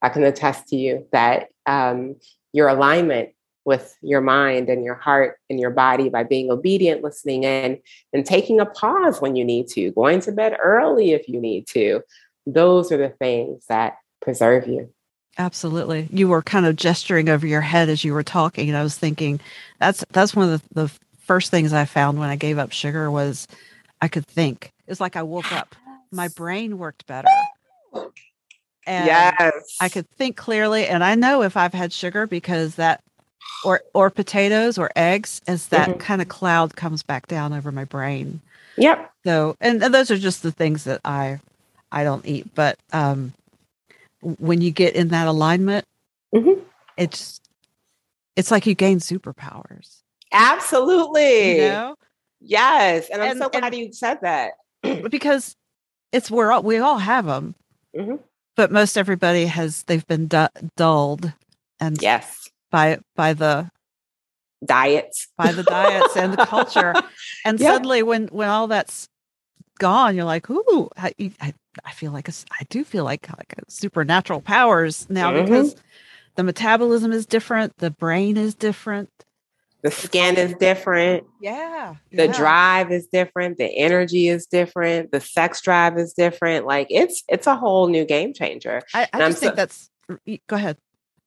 [0.00, 2.16] i can attest to you that um,
[2.52, 3.30] your alignment
[3.64, 7.80] with your mind and your heart and your body by being obedient, listening in,
[8.12, 11.66] and taking a pause when you need to, going to bed early if you need
[11.68, 12.00] to.
[12.46, 14.92] Those are the things that preserve you.
[15.38, 16.08] Absolutely.
[16.12, 18.68] You were kind of gesturing over your head as you were talking.
[18.68, 19.40] And I was thinking
[19.78, 23.10] that's that's one of the, the first things I found when I gave up sugar
[23.10, 23.46] was
[24.00, 24.72] I could think.
[24.86, 25.74] It's like I woke up.
[26.10, 27.28] My brain worked better.
[28.84, 29.76] And yes.
[29.80, 30.86] I could think clearly.
[30.86, 33.00] And I know if I've had sugar because that
[33.64, 35.98] or or potatoes or eggs as that mm-hmm.
[35.98, 38.40] kind of cloud comes back down over my brain.
[38.76, 39.12] Yep.
[39.24, 41.40] So and, and those are just the things that I
[41.90, 42.54] I don't eat.
[42.54, 43.32] But um
[44.20, 45.86] when you get in that alignment,
[46.34, 46.60] mm-hmm.
[46.96, 47.40] it's
[48.36, 49.98] it's like you gain superpowers.
[50.32, 51.62] Absolutely.
[51.62, 51.96] You know?
[52.40, 53.08] Yes.
[53.10, 54.52] And I'm and, so glad you said that.
[55.10, 55.56] because
[56.12, 57.54] it's where we all have them.
[57.96, 58.16] Mm-hmm.
[58.56, 61.32] But most everybody has they've been du- dulled
[61.80, 62.41] and yes
[62.72, 63.70] by by the
[64.64, 65.28] diets.
[65.36, 66.94] by the diets and the culture.
[67.44, 67.74] And yep.
[67.74, 69.08] suddenly when when all that's
[69.78, 71.52] gone you're like ooh i i,
[71.84, 75.44] I feel like a, i do feel like like supernatural powers now mm-hmm.
[75.44, 75.74] because
[76.36, 79.10] the metabolism is different the brain is different.
[79.82, 81.24] The skin is different.
[81.40, 82.32] Yeah the yeah.
[82.32, 86.64] drive is different the energy is different the sex drive is different.
[86.66, 88.82] Like it's it's a whole new game changer.
[88.94, 89.90] I, I just think so, that's
[90.48, 90.76] go ahead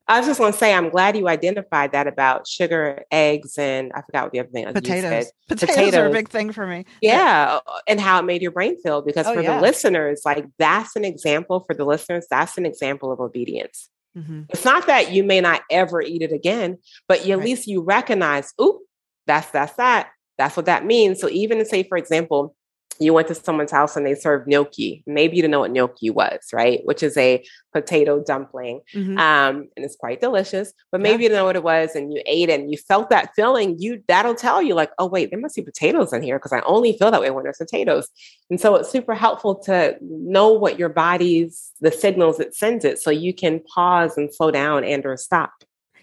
[0.07, 3.91] I was just going to say, I'm glad you identified that about sugar, eggs, and
[3.93, 4.65] I forgot what the other thing.
[4.71, 5.31] Potatoes.
[5.47, 5.75] Potatoes.
[5.75, 6.85] Potatoes are a big thing for me.
[7.01, 9.01] Yeah, uh, and how it made your brain feel.
[9.01, 9.55] Because oh, for yeah.
[9.55, 12.27] the listeners, like that's an example for the listeners.
[12.29, 13.89] That's an example of obedience.
[14.15, 14.43] Mm-hmm.
[14.49, 16.77] It's not that you may not ever eat it again,
[17.07, 17.45] but at right.
[17.45, 18.81] least you recognize, oop,
[19.25, 20.09] that's that's that.
[20.37, 21.19] That's what that means.
[21.19, 22.55] So even say, for example,
[22.99, 25.03] you went to someone's house and they served gnocchi.
[25.05, 26.81] Maybe you didn't know what gnocchi was, right?
[26.85, 27.43] Which is a
[27.73, 28.81] potato dumpling.
[28.93, 29.17] Mm-hmm.
[29.17, 30.71] Um, and it's quite delicious.
[30.91, 31.23] But maybe yeah.
[31.23, 33.75] you didn't know what it was and you ate it and you felt that feeling.
[33.79, 36.61] You that'll tell you, like, oh wait, there must be potatoes in here because I
[36.61, 38.07] only feel that way when there's potatoes.
[38.49, 42.99] And so it's super helpful to know what your body's the signals it sends it
[42.99, 45.51] so you can pause and slow down and or stop.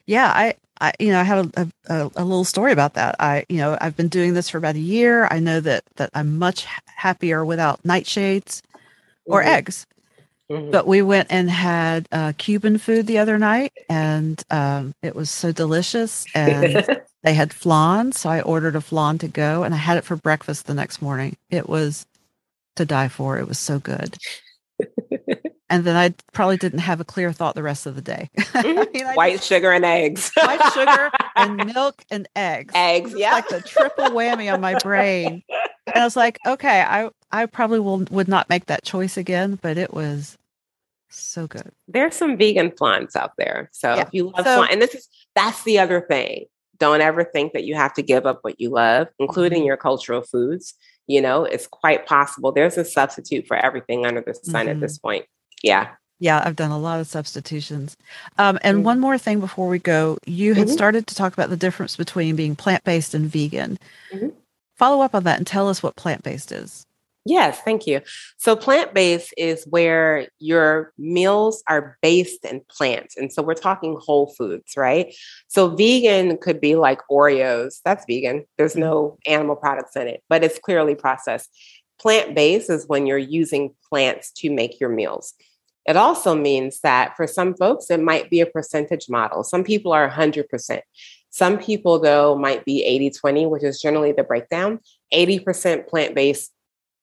[0.07, 3.15] Yeah, I I, you know, I have a, a, a, little story about that.
[3.21, 5.29] I, you know, I've been doing this for about a year.
[5.31, 8.63] I know that that I'm much happier without nightshades
[9.25, 9.51] or mm-hmm.
[9.51, 9.87] eggs.
[10.51, 10.73] Mm-hmm.
[10.73, 15.31] But we went and had uh, Cuban food the other night, and um, it was
[15.31, 16.27] so delicious.
[16.35, 16.85] And
[17.23, 20.17] they had flan, so I ordered a flan to go, and I had it for
[20.17, 21.37] breakfast the next morning.
[21.49, 22.07] It was
[22.75, 23.39] to die for.
[23.39, 24.19] It was so good
[25.73, 28.31] and then I probably didn't have a clear thought the rest of the day.
[28.53, 28.93] Mm-hmm.
[28.93, 30.31] mean, white just, sugar and eggs.
[30.37, 32.73] white sugar and milk and eggs.
[32.77, 33.33] Eggs, yeah.
[33.33, 35.43] Like the triple whammy on my brain.
[35.87, 39.59] And I was like, okay, I I probably will would not make that choice again,
[39.61, 40.37] but it was
[41.09, 41.73] So good.
[41.89, 43.71] There's some vegan flans out there.
[43.73, 44.03] So yeah.
[44.03, 46.45] if you love so, flan, and this is that's the other thing.
[46.79, 49.69] Don't ever think that you have to give up what you love, including mm-hmm.
[49.69, 50.75] your cultural foods.
[51.07, 52.53] You know, it's quite possible.
[52.53, 54.69] There's a substitute for everything under the sun mm-hmm.
[54.69, 55.25] at this point.
[55.63, 55.89] Yeah.
[56.19, 57.97] Yeah, I've done a lot of substitutions.
[58.39, 58.85] Um, and mm-hmm.
[58.85, 60.75] one more thing before we go, you had mm-hmm.
[60.75, 63.77] started to talk about the difference between being plant based and vegan.
[64.13, 64.29] Mm-hmm.
[64.77, 66.87] Follow up on that and tell us what plant based is.
[67.25, 68.01] Yes, thank you.
[68.37, 73.17] So, plant based is where your meals are based in plants.
[73.17, 75.15] And so, we're talking whole foods, right?
[75.47, 77.81] So, vegan could be like Oreos.
[77.85, 78.45] That's vegan.
[78.59, 81.49] There's no animal products in it, but it's clearly processed.
[82.01, 85.35] Plant based is when you're using plants to make your meals.
[85.87, 89.43] It also means that for some folks, it might be a percentage model.
[89.43, 90.81] Some people are 100%.
[91.31, 94.81] Some people, though, might be 80 20, which is generally the breakdown
[95.13, 96.53] 80% plant based,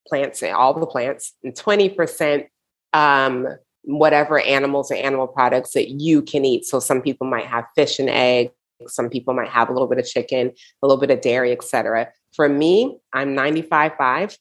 [0.08, 2.48] plants, all the plants, and 20%
[2.94, 3.48] um,
[3.84, 6.66] whatever animals or animal products that you can eat.
[6.66, 8.52] So some people might have fish and eggs,
[8.88, 10.52] some people might have a little bit of chicken,
[10.82, 12.10] a little bit of dairy, etc.
[12.34, 14.38] For me, I'm 95 5.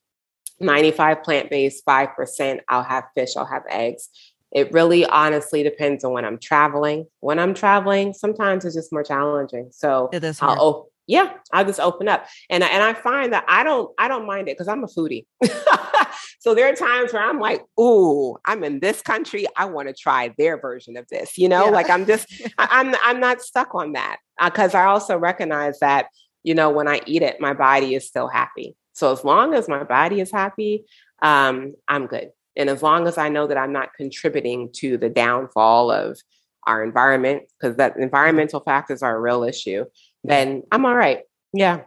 [0.61, 4.09] 95 plant based, 5% I'll have fish, I'll have eggs.
[4.53, 7.07] It really honestly depends on when I'm traveling.
[7.21, 9.69] When I'm traveling, sometimes it's just more challenging.
[9.73, 12.27] So it is I'll, yeah, I'll just open up.
[12.49, 14.87] And I, and I find that I don't I don't mind it because I'm a
[14.87, 15.27] foodie.
[16.39, 19.47] so there are times where I'm like, ooh, I'm in this country.
[19.57, 21.37] I want to try their version of this.
[21.39, 21.71] You know, yeah.
[21.71, 25.17] like I'm just I, am I'm, I'm not stuck on that because uh, I also
[25.19, 26.07] recognize that
[26.43, 28.77] you know when I eat it, my body is still happy.
[28.93, 30.85] So as long as my body is happy,
[31.23, 32.31] um, I'm good.
[32.59, 36.19] And as long as I know that I'm not contributing to the downfall of
[36.67, 39.87] our environment, because that environmental factors are a real issue,
[40.25, 41.21] then I'm all right.
[41.55, 41.83] Yeah.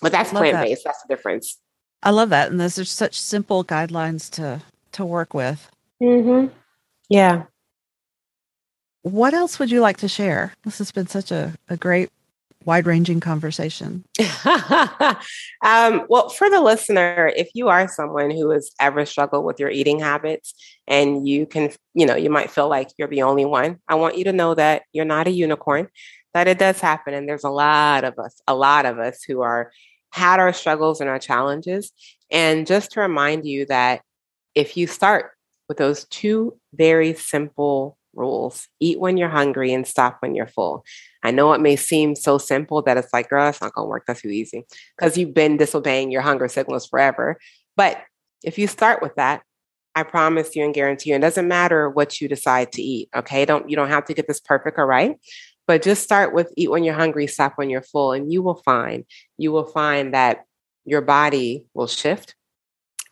[0.00, 0.82] But that's plant based.
[0.82, 0.88] That.
[0.90, 1.58] That's the difference.
[2.02, 2.50] I love that.
[2.50, 4.62] And those are such simple guidelines to
[4.92, 5.70] to work with.
[6.02, 6.52] Mm-hmm.
[7.08, 7.44] Yeah.
[9.02, 10.54] What else would you like to share?
[10.64, 12.10] This has been such a, a great
[12.66, 14.04] wide ranging conversation?
[14.44, 19.70] um, well, for the listener, if you are someone who has ever struggled with your
[19.70, 20.52] eating habits
[20.86, 24.18] and you can, you know, you might feel like you're the only one, I want
[24.18, 25.88] you to know that you're not a unicorn
[26.34, 27.14] that it does happen.
[27.14, 29.72] And there's a lot of us, a lot of us who are
[30.12, 31.92] had our struggles and our challenges.
[32.30, 34.02] And just to remind you that
[34.54, 35.30] if you start
[35.68, 40.84] with those two very simple rules eat when you're hungry and stop when you're full.
[41.22, 43.90] I know it may seem so simple that it's like, girl, it's not going to
[43.90, 44.04] work.
[44.06, 44.64] That's too easy
[44.96, 47.38] because you've been disobeying your hunger signals forever.
[47.76, 48.02] But
[48.42, 49.42] if you start with that,
[49.94, 53.08] I promise you and guarantee you, it doesn't matter what you decide to eat.
[53.14, 53.44] Okay.
[53.44, 55.16] Don't, you don't have to get this perfect or right.
[55.66, 58.12] But just start with eat when you're hungry, stop when you're full.
[58.12, 59.04] And you will find,
[59.38, 60.44] you will find that
[60.84, 62.36] your body will shift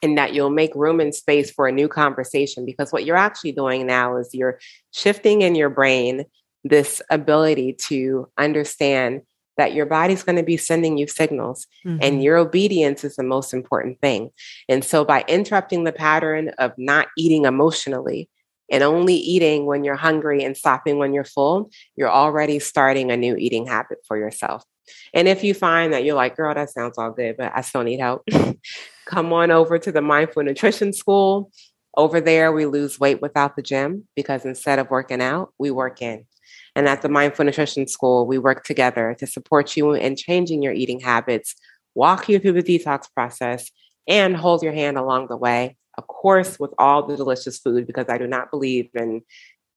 [0.04, 2.66] and that you'll make room and space for a new conversation.
[2.66, 4.60] Because what you're actually doing now is you're
[4.92, 6.26] shifting in your brain
[6.62, 9.22] this ability to understand
[9.56, 11.98] that your body's going to be sending you signals mm-hmm.
[12.02, 14.30] and your obedience is the most important thing.
[14.68, 18.28] And so by interrupting the pattern of not eating emotionally,
[18.70, 23.16] and only eating when you're hungry and stopping when you're full, you're already starting a
[23.16, 24.64] new eating habit for yourself.
[25.12, 27.82] And if you find that you're like, girl, that sounds all good, but I still
[27.82, 28.26] need help,
[29.06, 31.50] come on over to the Mindful Nutrition School.
[31.96, 36.02] Over there, we lose weight without the gym because instead of working out, we work
[36.02, 36.26] in.
[36.74, 40.72] And at the Mindful Nutrition School, we work together to support you in changing your
[40.72, 41.54] eating habits,
[41.94, 43.70] walk you through the detox process,
[44.08, 48.06] and hold your hand along the way of course, with all the delicious food, because
[48.08, 49.22] I do not believe in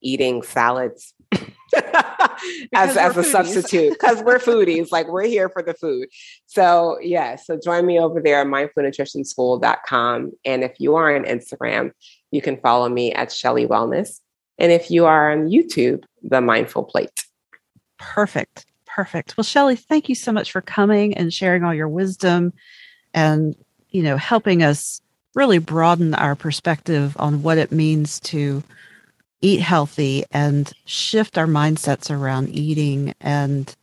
[0.01, 1.13] eating salads
[2.73, 6.07] as, as a substitute because we're foodies like we're here for the food.
[6.45, 11.91] So yeah so join me over there at mindfulnutritionschool.com and if you are on instagram
[12.31, 14.19] you can follow me at Shelley wellness.
[14.57, 17.25] And if you are on youtube the mindful plate.
[17.99, 18.65] Perfect.
[18.85, 19.35] Perfect.
[19.37, 22.53] Well Shelley thank you so much for coming and sharing all your wisdom
[23.13, 23.55] and
[23.89, 25.01] you know helping us
[25.35, 28.63] really broaden our perspective on what it means to
[29.41, 33.75] eat healthy and shift our mindsets around eating and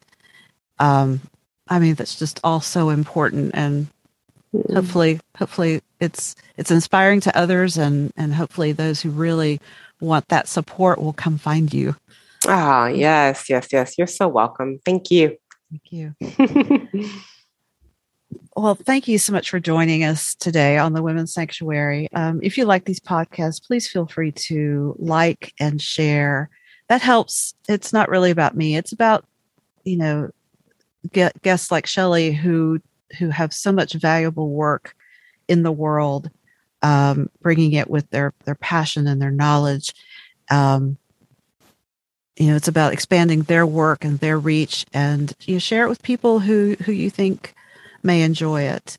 [0.79, 1.21] um
[1.69, 3.87] i mean that's just all so important and
[4.53, 4.75] mm-hmm.
[4.75, 9.61] hopefully hopefully it's it's inspiring to others and and hopefully those who really
[10.01, 11.97] want that support will come find you.
[12.47, 13.99] Ah yes yes yes.
[13.99, 14.79] You're so welcome.
[14.85, 15.37] Thank you.
[15.71, 17.11] Thank you
[18.57, 22.09] Well, thank you so much for joining us today on the Women's Sanctuary.
[22.13, 26.51] Um, if you like these podcasts, please feel free to like and share.
[26.89, 27.55] That helps.
[27.69, 28.77] It's not really about me.
[28.77, 29.25] It's about,
[29.83, 30.31] you know,
[31.43, 32.81] guests like Shelley who
[33.19, 34.95] who have so much valuable work
[35.49, 36.31] in the world,
[36.81, 39.93] um, bringing it with their their passion and their knowledge.
[40.49, 40.97] Um,
[42.37, 46.03] you know, it's about expanding their work and their reach, and you share it with
[46.03, 47.53] people who who you think
[48.05, 48.99] may enjoy it.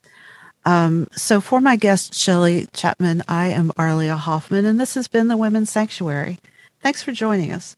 [0.65, 5.27] Um, so, for my guest Shelley Chapman, I am Arlia Hoffman, and this has been
[5.27, 6.39] the Women's Sanctuary.
[6.81, 7.77] Thanks for joining us.